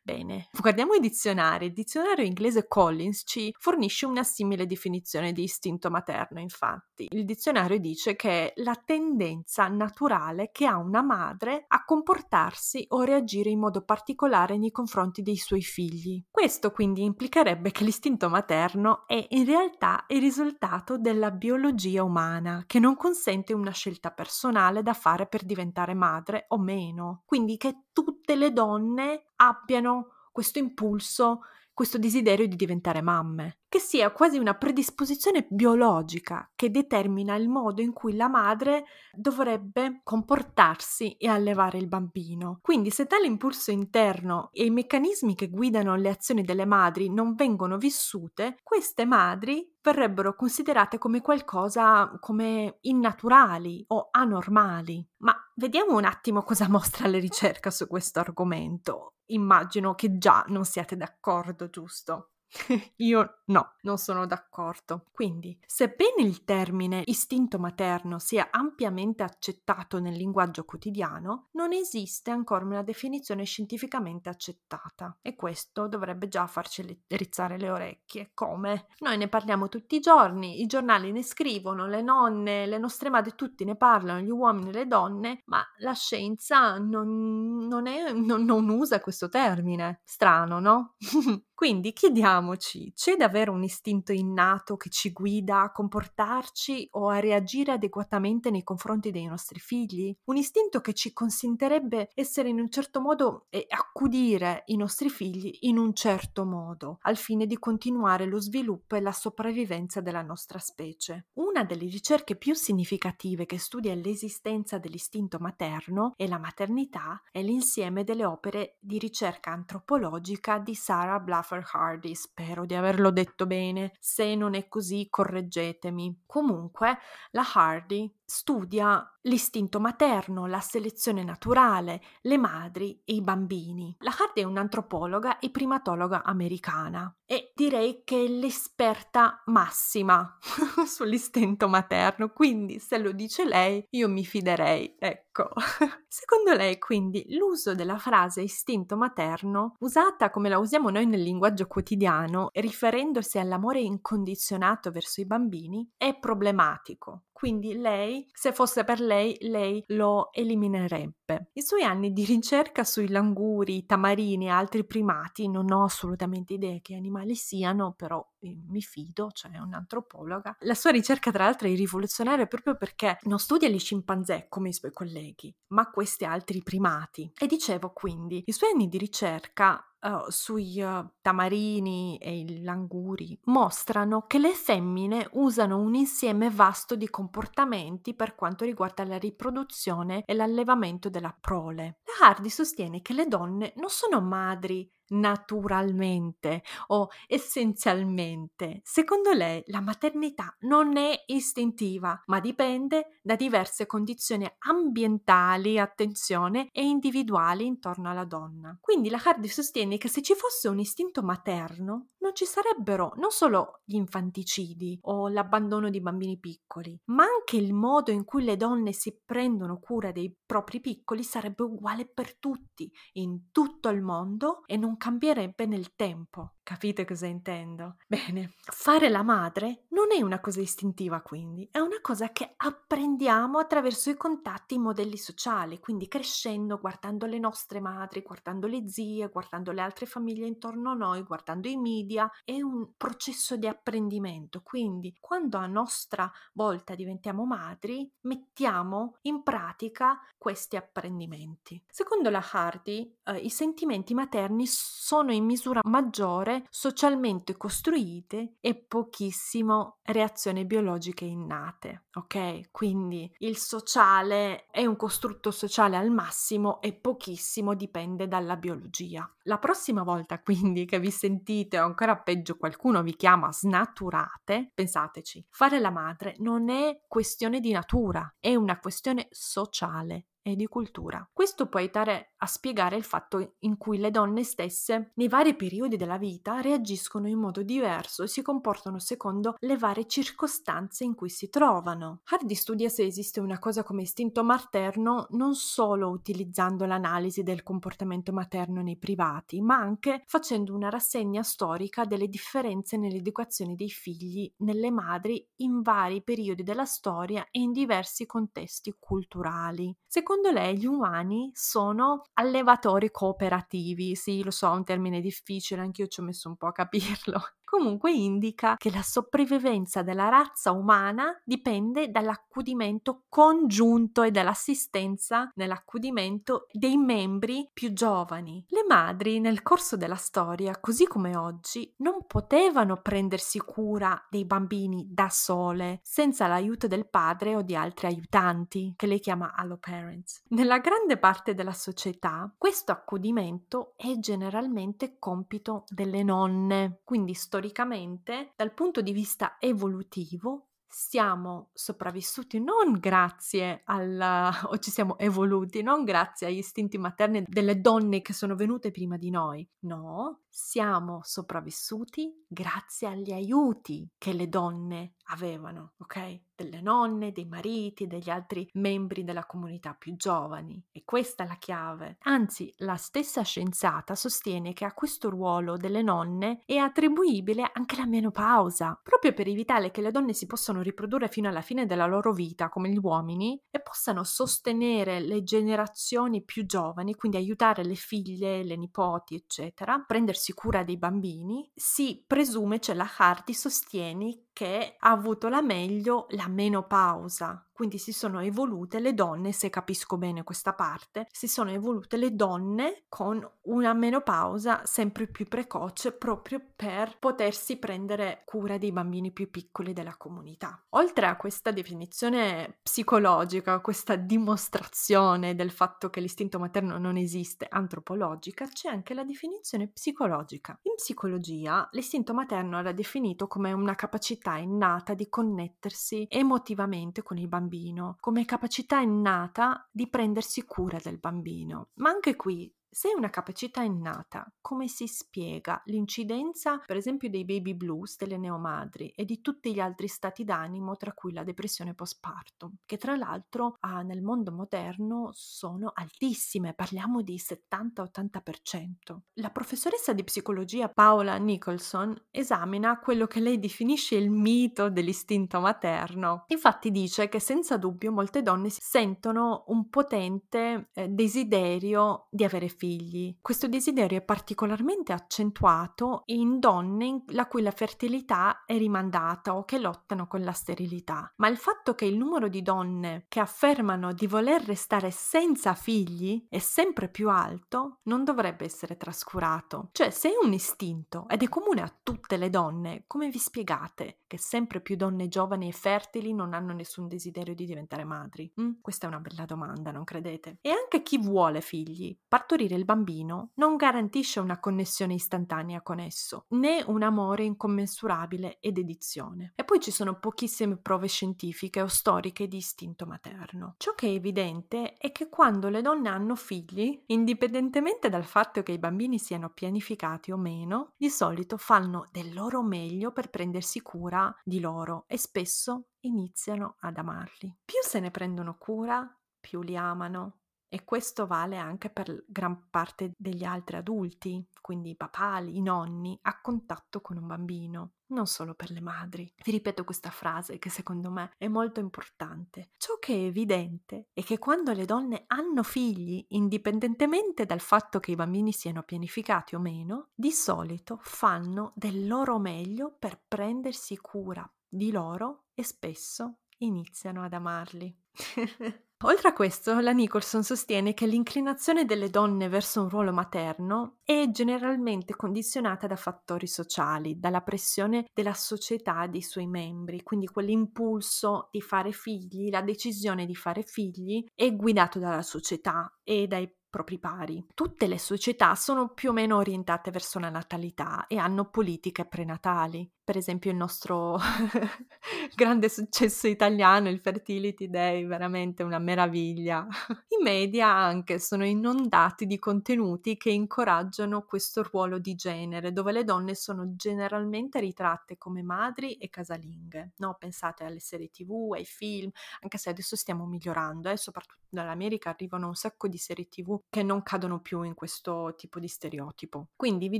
Bene, 0.02 0.50
guardiamo 0.60 0.94
i 0.94 1.00
dizionari. 1.00 1.68
Il 1.68 1.74
dizionario 1.74 2.26
inglese 2.26 2.68
Collins 2.68 3.24
ci 3.26 3.54
fornisce 3.58 4.06
una 4.06 4.24
simile 4.24 4.66
definizione 4.66 5.32
di 5.32 5.44
istinto 5.44 5.90
materno, 5.90 6.40
infatti. 6.40 7.08
Il 7.10 7.26
dizionario 7.26 7.80
dice 7.80 8.16
che 8.16 8.30
è 8.30 8.54
la 8.62 8.80
tendenza 8.84 9.68
naturale 9.68 10.50
che 10.52 10.66
ha 10.66 10.78
una 10.78 11.02
madre 11.02 11.66
a 11.68 11.84
comportarsi 11.84 12.86
o 12.90 13.02
reagire 13.04 13.50
in 13.50 13.60
modo 13.60 13.84
particolare 13.84 14.58
nei 14.58 14.72
confronti 14.72 15.22
dei 15.22 15.38
suoi 15.38 15.62
figli. 15.62 16.24
Questo 16.30 16.72
quindi 16.72 17.04
implicherebbe 17.04 17.72
che 17.72 17.84
l'istinto 17.84 18.30
materno 18.30 19.08
è 19.08 19.26
in 19.30 19.46
realtà 19.46 20.06
il 20.08 20.20
risultato 20.20 20.98
della 20.98 21.32
biologia 21.32 22.04
umana, 22.04 22.64
che 22.68 22.80
non 22.80 22.96
consente 22.96 23.54
una 23.54 23.72
scelta 23.72 24.12
personale 24.12 24.84
da 24.84 24.94
fare 24.94 25.28
per 25.28 25.44
diventare 25.44 25.94
madre 25.94 26.46
o 26.50 26.60
meno. 26.60 27.24
Quindi 27.26 27.58
che 27.58 27.86
tutte 27.94 28.36
le 28.36 28.52
donne 28.52 29.21
abbiano 29.38 30.30
questo 30.32 30.60
impulso, 30.60 31.42
questo 31.74 31.98
desiderio 31.98 32.48
di 32.48 32.56
diventare 32.56 33.02
mamme 33.02 33.61
che 33.72 33.80
sia 33.80 34.12
quasi 34.12 34.38
una 34.38 34.54
predisposizione 34.56 35.48
biologica 35.50 36.52
che 36.58 36.70
determina 36.70 37.36
il 37.36 37.48
modo 37.48 37.82
in 37.82 37.94
cui 37.94 38.18
la 38.18 38.28
madre 38.28 38.84
dovrebbe 39.14 40.02
comportarsi 40.04 41.14
e 41.14 41.30
allevare 41.30 41.78
il 41.78 41.88
bambino. 41.88 42.60
Quindi 42.62 42.90
se 42.90 43.08
tale 43.08 43.28
impulso 43.28 43.72
interno 43.72 44.50
e 44.52 44.66
i 44.66 44.70
meccanismi 44.70 45.36
che 45.36 45.48
guidano 45.48 45.96
le 45.96 46.10
azioni 46.10 46.44
delle 46.44 46.66
madri 46.66 47.10
non 47.14 47.34
vengono 47.34 47.78
vissute, 47.78 48.58
queste 48.62 49.06
madri 49.06 49.74
verrebbero 49.82 50.36
considerate 50.36 50.98
come 50.98 51.22
qualcosa 51.22 52.12
come 52.20 52.80
innaturali 52.82 53.86
o 53.88 54.10
anormali. 54.12 55.08
Ma 55.20 55.34
vediamo 55.56 55.96
un 55.96 56.04
attimo 56.04 56.44
cosa 56.44 56.68
mostra 56.70 57.08
la 57.08 57.20
ricerca 57.20 57.72
su 57.72 57.88
questo 57.88 58.20
argomento. 58.20 59.14
Immagino 59.28 59.96
che 59.96 60.18
già 60.18 60.44
non 60.50 60.66
siate 60.66 60.98
d'accordo, 60.98 61.70
giusto? 61.70 62.31
Io 62.98 63.42
no, 63.46 63.74
non 63.82 63.98
sono 63.98 64.26
d'accordo. 64.26 65.06
Quindi, 65.12 65.58
sebbene 65.66 66.22
il 66.22 66.44
termine 66.44 67.02
istinto 67.06 67.60
materno 67.60 68.20
sia 68.20 68.50
ampiamente 68.52 69.24
accettato 69.24 70.00
nel 70.00 70.16
linguaggio 70.16 70.66
quotidiano, 70.66 71.48
non 71.52 71.74
esiste 71.74 72.32
ancora 72.32 72.66
una 72.66 72.84
definizione 72.84 73.44
scientificamente 73.44 74.30
accettata 74.30 75.18
e 75.22 75.36
questo 75.36 75.88
dovrebbe 75.88 76.28
già 76.28 76.48
farci 76.48 77.04
rizzare 77.08 77.58
le 77.58 77.70
orecchie. 77.70 78.32
Come? 78.34 78.88
Noi 79.00 79.18
ne 79.18 79.28
parliamo 79.28 79.70
tutti 79.70 79.96
i 79.96 80.00
giorni, 80.00 80.62
i 80.62 80.66
giornali 80.66 81.12
ne 81.12 81.24
scrivono, 81.24 81.88
le 81.88 82.02
nonne, 82.02 82.66
le 82.66 82.78
nostre 82.78 83.10
madri, 83.10 83.34
tutti 83.36 83.64
ne 83.64 83.76
parlano, 83.76 84.20
gli 84.20 84.30
uomini 84.30 84.70
e 84.70 84.74
le 84.74 84.88
donne, 84.88 85.42
ma 85.46 85.64
la 85.78 85.94
scienza 85.94 86.78
non, 86.78 87.68
non, 87.68 87.88
è, 87.88 88.12
non, 88.12 88.44
non 88.44 88.70
usa 88.70 89.00
questo 89.00 89.30
termine. 89.30 90.02
Strano, 90.04 90.60
no? 90.60 90.96
Quindi 91.62 91.94
chiediamoci, 91.94 92.92
c'è 92.96 93.16
davvero 93.16 93.52
un 93.52 93.62
istinto 93.62 94.12
innato 94.12 94.78
che 94.78 94.90
ci 94.90 95.12
guida 95.12 95.62
a 95.62 95.72
comportarci 95.72 96.88
o 96.94 97.10
a 97.10 97.20
reagire 97.20 97.74
adeguatamente 97.74 98.50
nei 98.50 98.64
confronti 98.64 99.12
dei 99.12 99.28
nostri 99.28 99.60
figli? 99.60 100.12
Un 100.24 100.38
istinto 100.38 100.82
che 100.82 100.96
ci 100.96 101.14
consentirebbe 101.14 102.10
essere 102.16 102.50
in 102.50 102.60
un 102.60 102.72
certo 102.72 103.00
modo 103.00 103.46
e 103.52 103.68
accudire 103.70 104.64
i 104.66 104.76
nostri 104.76 105.12
figli 105.12 105.56
in 105.60 105.78
un 105.78 105.94
certo 105.94 106.46
modo, 106.46 106.98
al 107.02 107.16
fine 107.16 107.46
di 107.46 107.60
continuare 107.60 108.26
lo 108.26 108.40
sviluppo 108.40 108.96
e 108.96 109.00
la 109.00 109.12
sopravvivenza 109.12 110.02
della 110.02 110.24
nostra 110.24 110.58
specie. 110.58 111.28
Una 111.34 111.64
delle 111.64 111.86
ricerche 111.86 112.38
più 112.38 112.56
significative 112.56 113.46
che 113.46 113.60
studia 113.60 113.94
l'esistenza 113.94 114.80
dell'istinto 114.80 115.38
materno 115.38 116.14
e 116.18 116.28
la 116.28 116.40
maternità 116.40 117.22
è 117.32 117.44
l'insieme 117.44 118.04
delle 118.04 118.26
opere 118.26 118.78
di 118.80 118.98
ricerca 118.98 119.52
antropologica 119.52 120.58
di 120.58 120.74
Sarah 120.74 121.20
Bluffer 121.52 121.64
Hardy, 121.74 122.16
spero 122.16 122.66
di 122.66 122.76
averlo 122.76 123.12
detto 123.12 123.46
bene, 123.46 123.92
se 124.00 124.36
non 124.36 124.54
è 124.54 124.70
così 124.70 125.08
correggetemi. 125.10 126.24
Comunque, 126.26 126.98
la 127.32 127.46
Hardy 127.54 128.10
studia 128.32 129.06
l'istinto 129.24 129.82
materno, 129.82 130.48
la 130.48 130.62
selezione 130.62 131.22
naturale, 131.22 132.02
le 132.22 132.38
madri 132.38 133.02
e 133.04 133.16
i 133.16 133.22
bambini. 133.22 133.94
La 134.00 134.16
Hardy 134.18 134.42
è 134.42 134.46
un'antropologa 134.46 135.38
e 135.40 135.50
primatologa 135.50 136.24
americana 136.24 137.14
e 137.26 137.52
direi 137.54 138.04
che 138.06 138.24
è 138.24 138.28
l'esperta 138.28 139.44
massima 139.48 140.38
sull'istinto 140.88 141.68
materno, 141.68 142.30
quindi 142.30 142.80
se 142.80 142.98
lo 142.98 143.12
dice 143.12 143.44
lei 143.46 143.86
io 143.90 144.08
mi 144.08 144.26
fiderei, 144.26 144.96
ecco. 144.98 145.50
Secondo 146.08 146.54
lei 146.54 146.80
quindi 146.80 147.36
l'uso 147.36 147.76
della 147.76 147.98
frase 147.98 148.42
istinto 148.42 148.96
materno, 148.96 149.76
usata 149.80 150.30
come 150.30 150.48
la 150.48 150.58
usiamo 150.58 150.90
noi 150.90 151.06
nel 151.06 151.22
linguaggio 151.22 151.68
quotidiano, 151.68 152.50
riferendosi 152.54 153.40
all'amore 153.40 153.82
incondizionato 153.82 154.90
verso 154.90 155.20
i 155.20 155.26
bambini, 155.26 155.90
è 155.98 156.18
problematico 156.18 157.24
quindi 157.42 157.74
lei, 157.74 158.30
se 158.32 158.54
fosse 158.54 158.84
per 158.84 159.00
lei, 159.00 159.36
lei 159.40 159.84
lo 159.88 160.32
eliminerebbe. 160.32 161.50
I 161.54 161.64
suoi 161.64 161.82
anni 161.82 162.14
di 162.14 162.24
ricerca 162.24 162.84
sui 162.84 163.10
languri, 163.10 163.88
tamarini 163.88 164.46
e 164.46 164.50
altri 164.50 164.86
primati, 164.86 165.50
non 165.50 165.72
ho 165.72 165.86
assolutamente 165.86 166.54
idea 166.54 166.78
che 166.84 166.94
animali 166.94 167.34
siano, 167.34 167.96
però 167.98 168.24
eh, 168.42 168.56
mi 168.68 168.84
fido, 168.84 169.32
cioè 169.32 169.54
è 169.54 169.58
un'antropologa. 169.58 170.58
La 170.60 170.76
sua 170.76 170.92
ricerca 170.92 171.32
tra 171.32 171.46
l'altro 171.46 171.68
è 171.68 171.74
rivoluzionaria 171.74 172.46
proprio 172.46 172.76
perché 172.76 173.18
non 173.24 173.40
studia 173.40 173.70
gli 173.70 173.80
scimpanzé 173.80 174.46
come 174.48 174.70
i 174.70 174.74
suoi 174.74 174.92
colleghi, 174.92 175.52
ma 175.70 175.90
questi 175.90 176.26
altri 176.26 176.62
primati. 176.62 177.32
E 177.36 177.48
dicevo 177.48 177.90
quindi, 177.92 178.44
i 178.46 178.52
suoi 178.52 178.70
anni 178.74 178.88
di 178.88 179.00
ricerca 179.00 179.84
uh, 180.02 180.30
sui 180.30 180.82
uh, 180.82 181.08
tamarini 181.22 182.18
e 182.18 182.40
i 182.40 182.64
languri 182.64 183.38
mostrano 183.46 184.26
che 184.28 184.38
le 184.40 184.54
femmine 184.54 185.28
usano 185.34 185.78
un 185.78 185.96
insieme 185.96 186.50
vasto 186.50 186.96
di 186.96 187.10
comportamenti 187.10 188.14
per 188.14 188.36
quanto 188.36 188.66
riguarda 188.66 189.06
la 189.06 189.18
riproduzione 189.18 190.24
e 190.26 190.34
l'allevamento 190.34 191.10
della 191.10 191.36
prole. 191.40 192.00
La 192.06 192.28
Hardy 192.28 192.50
sostiene 192.50 193.02
che 193.02 193.14
le 193.14 193.28
donne 193.28 193.74
non 193.76 193.90
sono 193.90 194.22
madri 194.22 194.90
naturalmente 195.12 196.64
o 196.88 197.10
essenzialmente. 197.28 198.82
Secondo 198.84 199.32
lei 199.32 199.64
la 199.68 199.82
maternità 199.82 200.56
non 200.62 200.98
è 200.98 201.24
istintiva, 201.28 202.22
ma 202.28 202.40
dipende 202.40 203.20
da 203.22 203.36
diverse 203.36 203.86
condizioni 203.86 204.50
ambientali, 204.60 205.80
attenzione, 205.80 206.70
e 206.72 206.84
individuali 206.84 207.66
intorno 207.66 208.10
alla 208.10 208.26
donna. 208.26 208.78
Quindi 208.80 209.10
la 209.10 209.22
Hardy 209.24 209.48
sostiene 209.48 209.91
che 209.98 210.08
se 210.08 210.22
ci 210.22 210.34
fosse 210.36 210.68
un 210.68 210.80
istinto 210.80 211.22
materno, 211.22 212.10
non 212.20 212.34
ci 212.34 212.46
sarebbero 212.46 213.14
non 213.18 213.32
solo 213.32 213.82
gli 213.84 213.96
infanticidi 213.96 215.00
o 215.04 215.28
l'abbandono 215.28 215.90
di 215.90 216.02
bambini 216.02 216.40
piccoli, 216.40 217.00
ma 217.06 217.24
anche 217.24 217.58
il 217.58 217.74
modo 217.74 218.12
in 218.12 218.24
cui 218.24 218.44
le 218.44 218.58
donne 218.58 218.94
si 218.94 219.20
prendono 219.24 219.80
cura 219.80 220.12
dei 220.12 220.36
propri 220.46 220.80
piccoli 220.80 221.24
sarebbe 221.24 221.64
uguale 221.64 222.08
per 222.08 222.38
tutti, 222.38 222.92
in 223.14 223.52
tutto 223.52 223.90
il 223.90 224.02
mondo 224.02 224.64
e 224.66 224.78
non 224.78 224.98
cambierebbe 224.98 225.66
nel 225.66 225.96
tempo. 225.96 226.56
Capite 226.64 227.06
cosa 227.06 227.26
intendo? 227.26 227.98
Bene, 228.08 228.54
fare 228.62 229.10
la 229.10 229.24
madre 229.24 229.86
non 229.90 230.12
è 230.12 230.22
una 230.22 230.40
cosa 230.40 230.62
istintiva 230.62 231.22
quindi, 231.22 231.68
è 231.72 231.80
una 231.80 232.00
cosa 232.02 232.32
che 232.32 232.54
apprendiamo 232.56 233.58
attraverso 233.58 234.12
i 234.12 234.16
contatti, 234.16 234.76
i 234.76 234.80
modelli 234.80 235.18
sociali, 235.18 235.80
quindi 235.80 236.08
crescendo, 236.08 236.78
guardando 236.78 237.26
le 237.26 237.40
nostre 237.40 237.80
madri, 237.80 238.22
guardando 238.22 238.68
le 238.68 238.88
zie, 238.88 239.30
guardando 239.30 239.72
le 239.72 239.82
altre 239.82 240.06
famiglie 240.06 240.46
intorno 240.46 240.92
a 240.92 240.94
noi, 240.94 241.24
guardando 241.24 241.68
i 241.68 241.78
media, 241.78 242.30
è 242.46 242.62
un 242.62 242.92
processo 242.96 243.58
di 243.58 243.68
apprendimento, 243.68 244.62
quindi 244.62 245.16
quando 245.20 245.58
a 245.58 245.66
nostra 245.66 246.32
volta 246.54 246.94
diventiamo 246.94 247.44
madri, 247.44 248.10
mettiamo 248.22 249.18
in 249.22 249.42
pratica 249.42 250.20
questi 250.38 250.76
apprendimenti. 250.76 251.84
Secondo 251.90 252.30
la 252.30 252.44
Hardy, 252.52 253.18
eh, 253.24 253.38
i 253.38 253.50
sentimenti 253.50 254.14
materni 254.14 254.68
sono 254.68 255.32
in 255.34 255.46
misura 255.46 255.82
maggiore 255.84 256.51
socialmente 256.70 257.58
costruite 257.58 258.56
e 258.60 258.76
pochissimo 258.76 259.98
reazioni 260.04 260.66
biologiche 260.66 261.26
innate. 261.26 262.06
Ok? 262.14 262.72
Quindi 262.72 263.34
il 263.40 263.58
sociale 263.58 264.66
è 264.72 264.86
un 264.86 264.96
costrutto 264.96 265.52
sociale 265.52 265.98
al 265.98 266.10
massimo 266.10 266.82
e 266.82 266.94
pochissimo 266.94 267.74
dipende 267.74 268.28
dalla 268.28 268.58
biologia. 268.58 269.30
La 269.44 269.58
prossima 269.58 270.04
volta 270.04 270.42
quindi 270.42 270.86
che 270.86 271.00
vi 271.00 271.12
sentite 271.12 271.80
o 271.80 271.86
ancora 271.86 272.18
peggio 272.18 272.58
qualcuno 272.58 273.02
vi 273.02 273.16
chiama 273.16 273.52
snaturate, 273.52 274.72
pensateci, 274.74 275.46
fare 275.50 275.80
la 275.80 275.92
madre 275.92 276.36
non 276.40 276.70
è 276.70 277.02
questione 277.08 277.60
di 277.60 277.72
natura, 277.72 278.36
è 278.40 278.56
una 278.56 278.80
questione 278.80 279.28
sociale 279.32 280.26
e 280.42 280.56
di 280.56 280.68
cultura. 280.68 281.28
Questo 281.32 281.68
può 281.68 281.80
aiutare 281.80 282.34
a 282.38 282.46
spiegare 282.48 282.96
il 282.96 283.04
fatto 283.04 283.56
in 283.60 283.78
cui 283.78 283.98
le 283.98 284.12
donne 284.12 284.44
stesse 284.44 285.12
nei 285.16 285.28
vari 285.28 285.56
periodi 285.56 285.98
della 285.98 286.18
vita 286.18 286.60
reagiscono 286.62 287.28
in 287.28 287.38
modo 287.38 287.62
diverso 287.64 288.24
e 288.24 288.28
si 288.28 288.42
comportano 288.42 289.00
secondo 289.00 289.56
le 289.60 289.78
varie 289.78 290.08
circostanze 290.08 291.04
in 291.04 291.14
cui 291.14 291.30
si 291.30 291.50
trovano. 291.50 292.22
Hardy 292.26 292.56
studia 292.56 292.90
se 292.90 293.04
esiste 293.04 293.40
una 293.40 293.60
cosa 293.60 293.84
come 293.84 294.02
istinto 294.02 294.44
materno 294.44 295.28
non 295.32 295.54
solo 295.56 296.10
utilizzando 296.10 296.86
l'analisi 296.86 297.44
del 297.44 297.64
comportamento 297.64 298.32
materno 298.32 298.82
nei 298.82 298.98
privati, 298.98 299.62
ma 299.62 299.76
anche 299.76 300.24
facendo 300.26 300.74
una 300.74 300.90
rassegna 300.90 301.44
storica 301.44 302.06
delle 302.06 302.28
differenze 302.28 302.98
nell'educazione 302.98 303.76
dei 303.76 303.90
figli 303.90 304.52
nelle 304.58 304.92
madri 304.92 305.48
in 305.58 305.82
vari 305.82 306.24
periodi 306.24 306.64
della 306.64 306.86
storia 306.86 307.48
e 307.52 307.60
in 307.60 307.72
diversi 307.72 308.26
contesti 308.26 308.96
culturali. 308.98 309.96
Secondo 310.08 310.31
secondo 310.32 310.52
lei 310.52 310.78
gli 310.78 310.86
umani 310.86 311.52
sono 311.54 312.24
allevatori 312.34 313.12
cooperativi. 313.12 314.16
Sì, 314.16 314.44
lo 314.44 314.52
so, 314.52 314.68
è 314.68 314.76
un 314.76 314.84
termine 314.86 315.20
difficile, 315.22 315.82
anche 315.82 316.02
io 316.04 316.08
ci 316.08 316.20
ho 316.22 316.24
messo 316.24 316.48
un 316.50 316.56
po' 316.58 316.68
a 316.68 316.72
capirlo 316.72 317.40
comunque 317.72 318.12
indica 318.12 318.76
che 318.76 318.92
la 318.92 319.02
sopravvivenza 319.02 320.02
della 320.02 320.28
razza 320.28 320.74
umana 320.74 321.40
dipende 321.46 322.12
dall'accudimento 322.12 323.24
congiunto 323.30 324.24
e 324.24 324.32
dall'assistenza 324.32 325.50
nell'accudimento 325.56 326.68
dei 326.74 326.98
membri 326.98 327.70
più 327.72 327.94
giovani. 327.94 328.66
Le 328.68 328.84
madri 328.86 329.40
nel 329.40 329.62
corso 329.62 329.96
della 329.96 330.18
storia, 330.18 330.78
così 330.82 331.08
come 331.08 331.38
oggi, 331.38 331.90
non 332.00 332.26
potevano 332.28 332.98
prendersi 333.02 333.58
cura 333.60 334.22
dei 334.30 334.44
bambini 334.44 335.08
da 335.10 335.30
sole, 335.30 336.02
senza 336.04 336.48
l'aiuto 336.48 336.88
del 336.88 337.08
padre 337.08 337.56
o 337.56 337.62
di 337.62 337.74
altri 337.74 338.08
aiutanti, 338.08 338.96
che 338.98 339.08
lei 339.08 339.22
chiama 339.22 339.54
allo 339.56 339.78
parents. 339.78 340.44
Nella 340.50 340.80
grande 340.80 341.16
parte 341.18 341.54
della 341.54 341.72
società, 341.72 342.54
questo 342.58 342.92
accudimento 342.92 343.94
è 343.96 344.18
generalmente 344.20 345.16
compito 345.18 345.86
delle 345.88 346.22
nonne, 346.22 347.00
quindi 347.06 347.34
sto 347.34 347.60
storicamente, 347.62 348.54
dal 348.56 348.74
punto 348.74 349.02
di 349.02 349.12
vista 349.12 349.58
evolutivo, 349.60 350.70
siamo 350.88 351.70
sopravvissuti 351.74 352.60
non 352.60 353.00
grazie 353.00 353.82
alla 353.86 354.52
o 354.66 354.78
ci 354.80 354.92
siamo 354.92 355.18
evoluti 355.18 355.82
non 355.82 356.04
grazie 356.04 356.48
agli 356.48 356.58
istinti 356.58 356.98
materni 356.98 357.46
delle 357.48 357.80
donne 357.80 358.22
che 358.22 358.34
sono 358.34 358.56
venute 358.56 358.92
prima 358.92 359.16
di 359.16 359.30
noi. 359.30 359.66
No 359.82 360.42
siamo 360.52 361.22
sopravvissuti 361.24 362.46
grazie 362.46 363.08
agli 363.08 363.32
aiuti 363.32 364.06
che 364.18 364.34
le 364.34 364.50
donne 364.50 365.14
avevano, 365.32 365.94
ok? 366.00 366.42
Delle 366.54 366.82
nonne, 366.82 367.32
dei 367.32 367.46
mariti, 367.46 368.06
degli 368.06 368.30
altri 368.30 368.68
membri 368.74 369.24
della 369.24 369.46
comunità 369.46 369.94
più 369.94 370.16
giovani. 370.18 370.84
E 370.92 371.04
questa 371.06 371.46
è 371.46 371.48
la 371.48 371.56
chiave. 371.56 372.18
Anzi, 372.24 372.72
la 372.80 372.98
stessa 372.98 373.42
scienziata 373.42 374.14
sostiene 374.14 374.74
che 374.74 374.84
a 374.84 374.94
questo 374.94 375.30
ruolo 375.30 375.78
delle 375.78 376.02
nonne 376.02 376.62
è 376.66 376.76
attribuibile 376.76 377.72
anche 377.74 377.96
la 377.96 378.06
menopausa, 378.06 379.00
proprio 379.02 379.34
per 379.34 379.48
evitare 379.48 379.90
che 379.90 380.02
le 380.02 380.12
donne 380.12 380.34
si 380.34 380.46
possano 380.46 380.82
riprodurre 380.82 381.30
fino 381.30 381.48
alla 381.48 381.62
fine 381.62 381.86
della 381.86 382.06
loro 382.06 382.34
vita 382.34 382.68
come 382.68 382.90
gli 382.90 383.00
uomini 383.02 383.60
e 383.72 383.82
possano 383.82 384.24
sostenere 384.24 385.22
le 385.22 385.44
generazioni 385.44 386.44
più 386.44 386.66
giovani, 386.66 387.16
quindi 387.16 387.38
aiutare 387.38 387.84
le 387.84 387.96
figlie, 387.96 388.64
le 388.64 388.76
nipoti, 388.76 389.36
eccetera, 389.36 390.04
prendersi 390.06 390.41
cura 390.54 390.84
dei 390.84 390.98
bambini. 390.98 391.70
Si 391.76 392.24
presume, 392.26 392.80
cioè 392.80 392.96
la 392.96 393.10
Hardy 393.18 393.54
sostiene 393.54 394.46
che 394.54 394.96
ha 394.98 395.10
avuto 395.10 395.48
la 395.48 395.62
meglio 395.62 396.28
la 396.30 396.48
menopausa, 396.48 397.66
quindi 397.82 397.98
si 397.98 398.12
sono 398.12 398.42
evolute 398.42 399.00
le 399.00 399.16
donne, 399.16 399.54
se 399.54 399.72
capisco 399.72 400.18
bene 400.18 400.44
questa 400.44 400.74
parte, 400.74 401.26
si 401.32 401.48
sono 401.48 401.72
evolute 401.72 402.16
le 402.18 402.36
donne 402.36 403.06
con 403.10 403.44
una 403.64 403.94
menopausa 403.94 404.86
sempre 404.86 405.26
più 405.26 405.48
precoce 405.48 406.12
proprio 406.12 406.62
per 406.76 407.18
potersi 407.18 407.78
prendere 407.78 408.44
cura 408.46 408.78
dei 408.78 408.92
bambini 408.92 409.32
più 409.32 409.50
piccoli 409.50 409.94
della 409.94 410.16
comunità. 410.16 410.80
Oltre 410.90 411.26
a 411.26 411.38
questa 411.38 411.72
definizione 411.72 412.78
psicologica, 412.84 413.80
questa 413.80 414.16
dimostrazione 414.16 415.56
del 415.56 415.72
fatto 415.72 416.12
che 416.12 416.20
l'istinto 416.20 416.60
materno 416.60 417.00
non 417.00 417.18
esiste, 417.18 417.66
antropologica, 417.68 418.68
c'è 418.68 418.90
anche 418.90 419.16
la 419.16 419.24
definizione 419.24 419.88
psicologica. 419.88 420.78
In 420.84 420.96
psicologia 420.96 421.88
l'istinto 421.94 422.34
materno 422.34 422.78
era 422.78 422.92
definito 422.92 423.48
come 423.48 423.72
una 423.72 423.96
capacità 423.96 424.41
innata 424.58 425.14
di 425.14 425.30
connettersi 425.30 426.28
emotivamente 426.30 427.24
con 427.24 427.38
i 427.38 427.48
bambini 427.48 427.60
bambino, 427.62 428.18
come 428.20 428.46
capacità 428.46 429.00
innata 429.00 429.88
di 429.92 430.08
prendersi 430.10 430.66
cura 430.66 431.00
del 431.02 431.20
bambino. 431.20 431.90
Ma 431.96 432.10
anche 432.10 432.36
qui 432.36 432.74
se 432.94 433.10
è 433.10 433.14
una 433.14 433.30
capacità 433.30 433.82
innata, 433.84 434.52
come 434.60 434.90
si 434.90 435.08
spiega 435.08 435.82
l'incidenza, 435.86 436.78
per 436.86 436.98
esempio, 436.98 437.30
dei 437.30 437.46
baby 437.46 437.74
blues, 437.74 438.18
delle 438.18 438.38
neomadri 438.38 439.08
e 439.16 439.24
di 439.24 439.40
tutti 439.40 439.74
gli 439.74 439.80
altri 439.80 440.10
stati 440.10 440.44
d'animo, 440.44 440.98
tra 440.98 441.14
cui 441.14 441.32
la 441.32 441.46
depressione 441.46 441.94
postpartum, 441.94 442.80
che 442.86 442.98
tra 442.98 443.16
l'altro 443.16 443.78
ah, 443.80 444.02
nel 444.02 444.22
mondo 444.22 444.52
moderno 444.52 445.30
sono 445.32 445.92
altissime, 445.94 446.74
parliamo 446.74 447.22
di 447.22 447.38
70-80%. 447.38 449.20
La 449.36 449.52
professoressa 449.52 450.12
di 450.12 450.26
psicologia 450.26 450.90
Paola 450.90 451.38
Nicholson 451.38 452.14
esamina 452.30 453.00
quello 453.00 453.26
che 453.26 453.40
lei 453.40 453.58
definisce 453.58 454.16
il 454.16 454.30
mito 454.30 454.90
dell'istinto 454.90 455.62
materno. 455.62 456.44
Infatti 456.48 456.92
dice 456.92 457.30
che 457.30 457.40
senza 457.40 457.78
dubbio 457.78 458.12
molte 458.12 458.42
donne 458.42 458.70
sentono 458.70 459.64
un 459.68 459.88
potente 459.88 460.90
eh, 460.92 461.08
desiderio 461.08 462.28
di 462.30 462.44
avere 462.44 462.68
figli 462.68 462.80
figli. 462.82 463.38
Questo 463.40 463.68
desiderio 463.68 464.18
è 464.18 464.24
particolarmente 464.24 465.14
accentuato 465.14 466.24
in 466.26 466.60
donne 466.60 467.24
la 467.28 467.46
cui 467.46 467.62
la 467.62 467.70
fertilità 467.70 468.64
è 468.66 468.76
rimandata 468.76 469.56
o 469.56 469.66
che 469.66 469.78
lottano 469.78 470.26
con 470.26 470.42
la 470.42 470.52
sterilità. 470.52 471.32
Ma 471.36 471.48
il 471.48 471.58
fatto 471.58 471.94
che 471.94 472.06
il 472.06 472.18
numero 472.18 472.48
di 472.48 472.64
donne 472.64 473.26
che 473.28 473.40
affermano 473.40 474.14
di 474.14 474.26
voler 474.26 474.64
restare 474.64 475.12
senza 475.12 475.76
figli 475.76 476.44
è 476.50 476.58
sempre 476.58 477.08
più 477.08 477.30
alto 477.30 478.00
non 478.04 478.24
dovrebbe 478.24 478.66
essere 478.66 478.98
trascurato. 478.98 479.90
Cioè, 479.92 480.10
se 480.10 480.30
è 480.30 480.44
un 480.44 480.52
istinto 480.52 481.28
ed 481.30 481.44
è 481.44 481.50
comune 481.50 481.82
a 481.82 481.94
tutte 482.02 482.38
le 482.38 482.50
donne, 482.50 483.04
come 483.06 483.30
vi 483.30 483.38
spiegate 483.38 484.22
che 484.26 484.40
sempre 484.40 484.82
più 484.82 484.96
donne 484.96 485.28
giovani 485.28 485.68
e 485.68 485.72
fertili 485.72 486.34
non 486.34 486.54
hanno 486.54 486.74
nessun 486.74 487.08
desiderio 487.08 487.54
di 487.54 487.66
diventare 487.66 488.06
madri? 488.06 488.52
Mm? 488.60 488.82
Questa 488.82 489.06
è 489.06 489.10
una 489.10 489.20
bella 489.20 489.46
domanda, 489.46 489.92
non 489.92 490.04
credete? 490.04 490.58
E 490.62 490.72
anche 490.72 491.04
chi 491.04 491.20
vuole 491.20 491.62
figli, 491.62 492.18
partorire 492.28 492.71
il 492.76 492.86
bambino 492.86 493.52
non 493.56 493.76
garantisce 493.76 494.40
una 494.40 494.60
connessione 494.60 495.14
istantanea 495.14 495.82
con 495.82 496.00
esso, 496.00 496.46
né 496.50 496.84
un 496.88 497.04
amore 497.04 497.44
incommensurabile 497.44 498.60
e 498.60 498.72
dedizione. 498.72 499.54
E 499.56 499.64
poi 499.64 499.80
ci 499.80 499.92
sono 499.92 500.20
pochissime 500.20 500.78
prove 500.78 501.08
scientifiche 501.08 501.82
o 501.82 501.88
storiche 501.88 502.48
di 502.48 502.58
istinto 502.58 503.06
materno. 503.06 503.76
Ciò 503.78 503.94
che 503.94 504.08
è 504.08 504.12
evidente 504.12 504.94
è 504.94 505.12
che 505.12 505.30
quando 505.30 505.70
le 505.70 505.82
donne 505.82 506.10
hanno 506.10 506.36
figli, 506.36 507.04
indipendentemente 507.08 508.10
dal 508.10 508.26
fatto 508.26 508.64
che 508.64 508.72
i 508.72 508.80
bambini 508.80 509.20
siano 509.20 509.50
pianificati 509.50 510.32
o 510.32 510.38
meno, 510.38 510.94
di 510.98 511.10
solito 511.10 511.58
fanno 511.58 512.08
del 512.12 512.34
loro 512.34 512.62
meglio 512.62 513.12
per 513.12 513.30
prendersi 513.30 513.82
cura 513.82 514.34
di 514.44 514.60
loro 514.60 515.06
e 515.08 515.18
spesso 515.18 515.88
iniziano 516.02 516.76
ad 516.80 516.98
amarli. 516.98 517.58
Più 517.64 517.78
se 517.82 518.00
ne 518.00 518.12
prendono 518.12 518.58
cura, 518.58 519.08
più 519.40 519.62
li 519.62 519.76
amano, 519.76 520.41
e 520.74 520.86
questo 520.86 521.28
vale 521.28 521.58
anche 521.58 521.90
per 521.90 522.24
gran 522.26 522.70
parte 522.70 523.12
degli 523.18 523.44
altri 523.44 523.76
adulti, 523.76 524.48
quindi 524.62 524.92
i 524.92 524.96
papali, 524.96 525.58
i 525.58 525.62
nonni, 525.62 526.18
a 526.22 526.40
contatto 526.40 527.02
con 527.02 527.18
un 527.18 527.28
bambino, 527.28 527.96
non 528.12 528.26
solo 528.26 528.54
per 528.54 528.72
le 528.72 528.80
madri. 528.80 529.30
Vi 529.44 529.52
ripeto 529.52 529.84
questa 529.84 530.12
frase 530.12 530.60
che 530.60 530.70
secondo 530.70 531.12
me 531.12 531.34
è 531.38 531.50
molto 531.50 531.82
importante. 531.82 532.70
Ciò 532.78 532.98
che 533.00 533.14
è 533.14 533.26
evidente 533.26 534.08
è 534.14 534.24
che 534.24 534.40
quando 534.40 534.72
le 534.72 534.86
donne 534.86 535.26
hanno 535.28 535.62
figli, 535.62 536.26
indipendentemente 536.30 537.46
dal 537.46 537.60
fatto 537.60 538.00
che 538.00 538.12
i 538.12 538.16
bambini 538.16 538.54
siano 538.54 538.84
pianificati 538.84 539.56
o 539.56 539.60
meno, 539.60 540.12
di 540.16 540.32
solito 540.32 541.00
fanno 541.02 541.74
del 541.76 542.08
loro 542.08 542.40
meglio 542.40 542.96
per 542.98 543.22
prendersi 543.28 543.98
cura 543.98 544.50
di 544.70 544.90
loro 544.90 545.48
e 545.54 545.64
spesso 545.64 546.44
iniziano 546.60 547.24
ad 547.24 547.34
amarli. 547.34 547.94
Oltre 549.04 549.30
a 549.30 549.34
questo, 549.34 549.80
la 549.80 549.94
Nicholson 549.94 550.44
sostiene 550.44 550.94
che 550.94 551.08
l'inclinazione 551.08 551.86
delle 551.86 552.12
donne 552.12 552.50
verso 552.50 552.84
un 552.84 552.90
ruolo 552.90 553.12
materno 553.12 553.98
è 554.04 554.30
generalmente 554.30 555.16
condizionata 555.16 555.88
da 555.88 555.96
fattori 555.96 556.46
sociali, 556.46 557.20
dalla 557.20 557.42
pressione 557.42 558.06
della 558.14 558.36
società 558.36 559.08
dei 559.08 559.24
suoi 559.24 559.48
membri, 559.48 560.04
quindi 560.04 560.28
quell'impulso 560.28 561.48
di 561.52 561.62
fare 561.62 561.92
figli, 561.92 562.52
la 562.52 562.62
decisione 562.62 563.26
di 563.26 563.34
fare 563.36 563.64
figli 563.64 564.24
è 564.36 564.56
guidato 564.56 565.00
dalla 565.00 565.24
società 565.24 565.92
e 566.04 566.28
dai 566.28 566.48
propri 566.70 567.00
pari. 567.00 567.46
Tutte 567.54 567.88
le 567.88 567.98
società 567.98 568.56
sono 568.56 568.94
più 568.94 569.10
o 569.10 569.14
meno 569.14 569.38
orientate 569.38 569.92
verso 569.92 570.20
la 570.20 570.30
natalità 570.30 571.06
e 571.08 571.18
hanno 571.18 571.50
politiche 571.50 572.06
prenatali 572.06 572.90
per 573.04 573.18
esempio 573.18 573.52
il 573.52 573.58
nostro 573.58 574.18
grande 575.36 575.70
successo 575.70 576.28
italiano, 576.28 576.90
il 576.90 577.00
Fertility 577.00 577.70
Day, 577.70 578.06
veramente 578.06 578.64
una 578.64 578.80
meraviglia. 578.80 579.68
I 580.08 580.24
media 580.24 580.68
anche 580.68 581.20
sono 581.20 581.46
inondati 581.46 582.26
di 582.26 582.40
contenuti 582.40 583.18
che 583.18 583.32
incoraggiano 583.32 584.24
questo 584.24 584.64
ruolo 584.64 585.00
di 585.00 585.16
genere, 585.16 585.74
dove 585.74 585.92
le 585.92 586.04
donne 586.04 586.36
sono 586.36 586.76
generalmente 586.76 587.60
ritratte 587.60 588.18
come 588.18 588.44
madri 588.44 588.96
e 588.96 589.10
casalinghe. 589.10 589.94
No, 589.98 590.16
pensate 590.20 590.64
alle 590.64 590.80
serie 590.80 591.10
tv, 591.10 591.54
ai 591.54 591.66
film, 591.66 592.12
anche 592.42 592.58
se 592.58 592.70
adesso 592.70 592.96
stiamo 592.96 593.26
migliorando, 593.26 593.90
eh, 593.90 593.98
soprattutto 593.98 594.40
dall'America 594.52 595.10
arrivano 595.10 595.48
un 595.48 595.56
sacco 595.56 595.88
di 595.88 595.98
serie 595.98 596.28
tv 596.28 596.60
che 596.70 596.84
non 596.84 597.04
cadono 597.04 597.40
più 597.40 597.64
in 597.64 597.74
questo 597.74 598.36
tipo 598.38 598.60
di 598.60 598.68
stereotipo. 598.68 599.48
Quindi 599.56 599.88
vi 599.90 600.00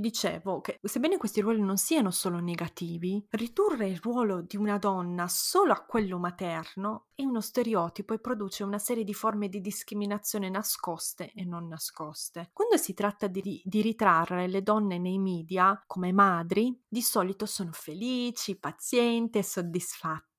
dicevo 0.00 0.60
che 0.60 0.78
sebbene 0.82 1.16
questi 1.16 1.40
ruoli 1.40 1.60
non 1.60 1.76
siano 1.76 2.10
solo 2.10 2.38
negativi, 2.38 2.91
motivi, 2.92 3.24
ridurre 3.30 3.88
il 3.88 3.98
ruolo 4.02 4.42
di 4.42 4.56
una 4.56 4.78
donna 4.78 5.28
solo 5.28 5.72
a 5.72 5.80
quello 5.80 6.18
materno 6.18 7.06
è 7.14 7.22
uno 7.22 7.40
stereotipo 7.40 8.14
e 8.14 8.18
produce 8.18 8.64
una 8.64 8.78
serie 8.78 9.04
di 9.04 9.14
forme 9.14 9.48
di 9.48 9.60
discriminazione 9.60 10.48
nascoste 10.48 11.32
e 11.34 11.44
non 11.44 11.68
nascoste. 11.68 12.50
Quando 12.52 12.76
si 12.76 12.94
tratta 12.94 13.26
di, 13.26 13.62
di 13.64 13.82
ritrarre 13.82 14.48
le 14.48 14.62
donne 14.62 14.98
nei 14.98 15.18
media 15.18 15.82
come 15.86 16.12
madri, 16.12 16.78
di 16.88 17.02
solito 17.02 17.46
sono 17.46 17.70
felici, 17.72 18.58
pazienti 18.58 19.38
e 19.38 19.42
soddisfatte 19.42 20.30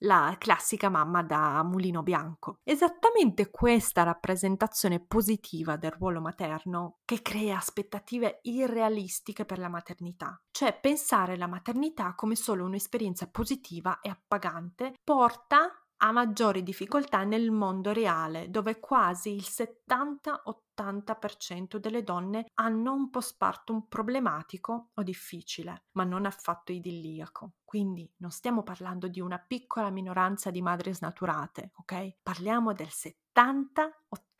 la 0.00 0.34
classica 0.38 0.88
mamma 0.88 1.22
da 1.22 1.62
mulino 1.62 2.02
bianco. 2.02 2.58
Esattamente 2.62 3.50
questa 3.50 4.02
rappresentazione 4.02 5.00
positiva 5.00 5.76
del 5.76 5.90
ruolo 5.90 6.20
materno 6.20 6.98
che 7.04 7.22
crea 7.22 7.56
aspettative 7.56 8.40
irrealistiche 8.42 9.44
per 9.44 9.58
la 9.58 9.68
maternità, 9.68 10.40
cioè 10.50 10.78
pensare 10.78 11.36
la 11.36 11.46
maternità 11.46 12.14
come 12.14 12.36
solo 12.36 12.64
un'esperienza 12.64 13.28
positiva 13.28 14.00
e 14.00 14.08
appagante 14.08 14.94
porta 15.02 15.79
a 16.02 16.12
maggiori 16.12 16.62
difficoltà 16.62 17.24
nel 17.24 17.50
mondo 17.50 17.92
reale, 17.92 18.48
dove 18.50 18.80
quasi 18.80 19.34
il 19.34 19.44
70-80% 19.46 21.76
delle 21.76 22.02
donne 22.02 22.46
hanno 22.54 22.94
un 22.94 23.10
postpartum 23.10 23.84
problematico 23.88 24.92
o 24.94 25.02
difficile, 25.02 25.88
ma 25.92 26.04
non 26.04 26.24
affatto 26.24 26.72
idilliaco. 26.72 27.56
Quindi 27.64 28.10
non 28.16 28.30
stiamo 28.30 28.62
parlando 28.62 29.08
di 29.08 29.20
una 29.20 29.36
piccola 29.38 29.90
minoranza 29.90 30.50
di 30.50 30.62
madri 30.62 30.94
snaturate, 30.94 31.72
ok? 31.76 32.16
Parliamo 32.22 32.72
del 32.72 32.88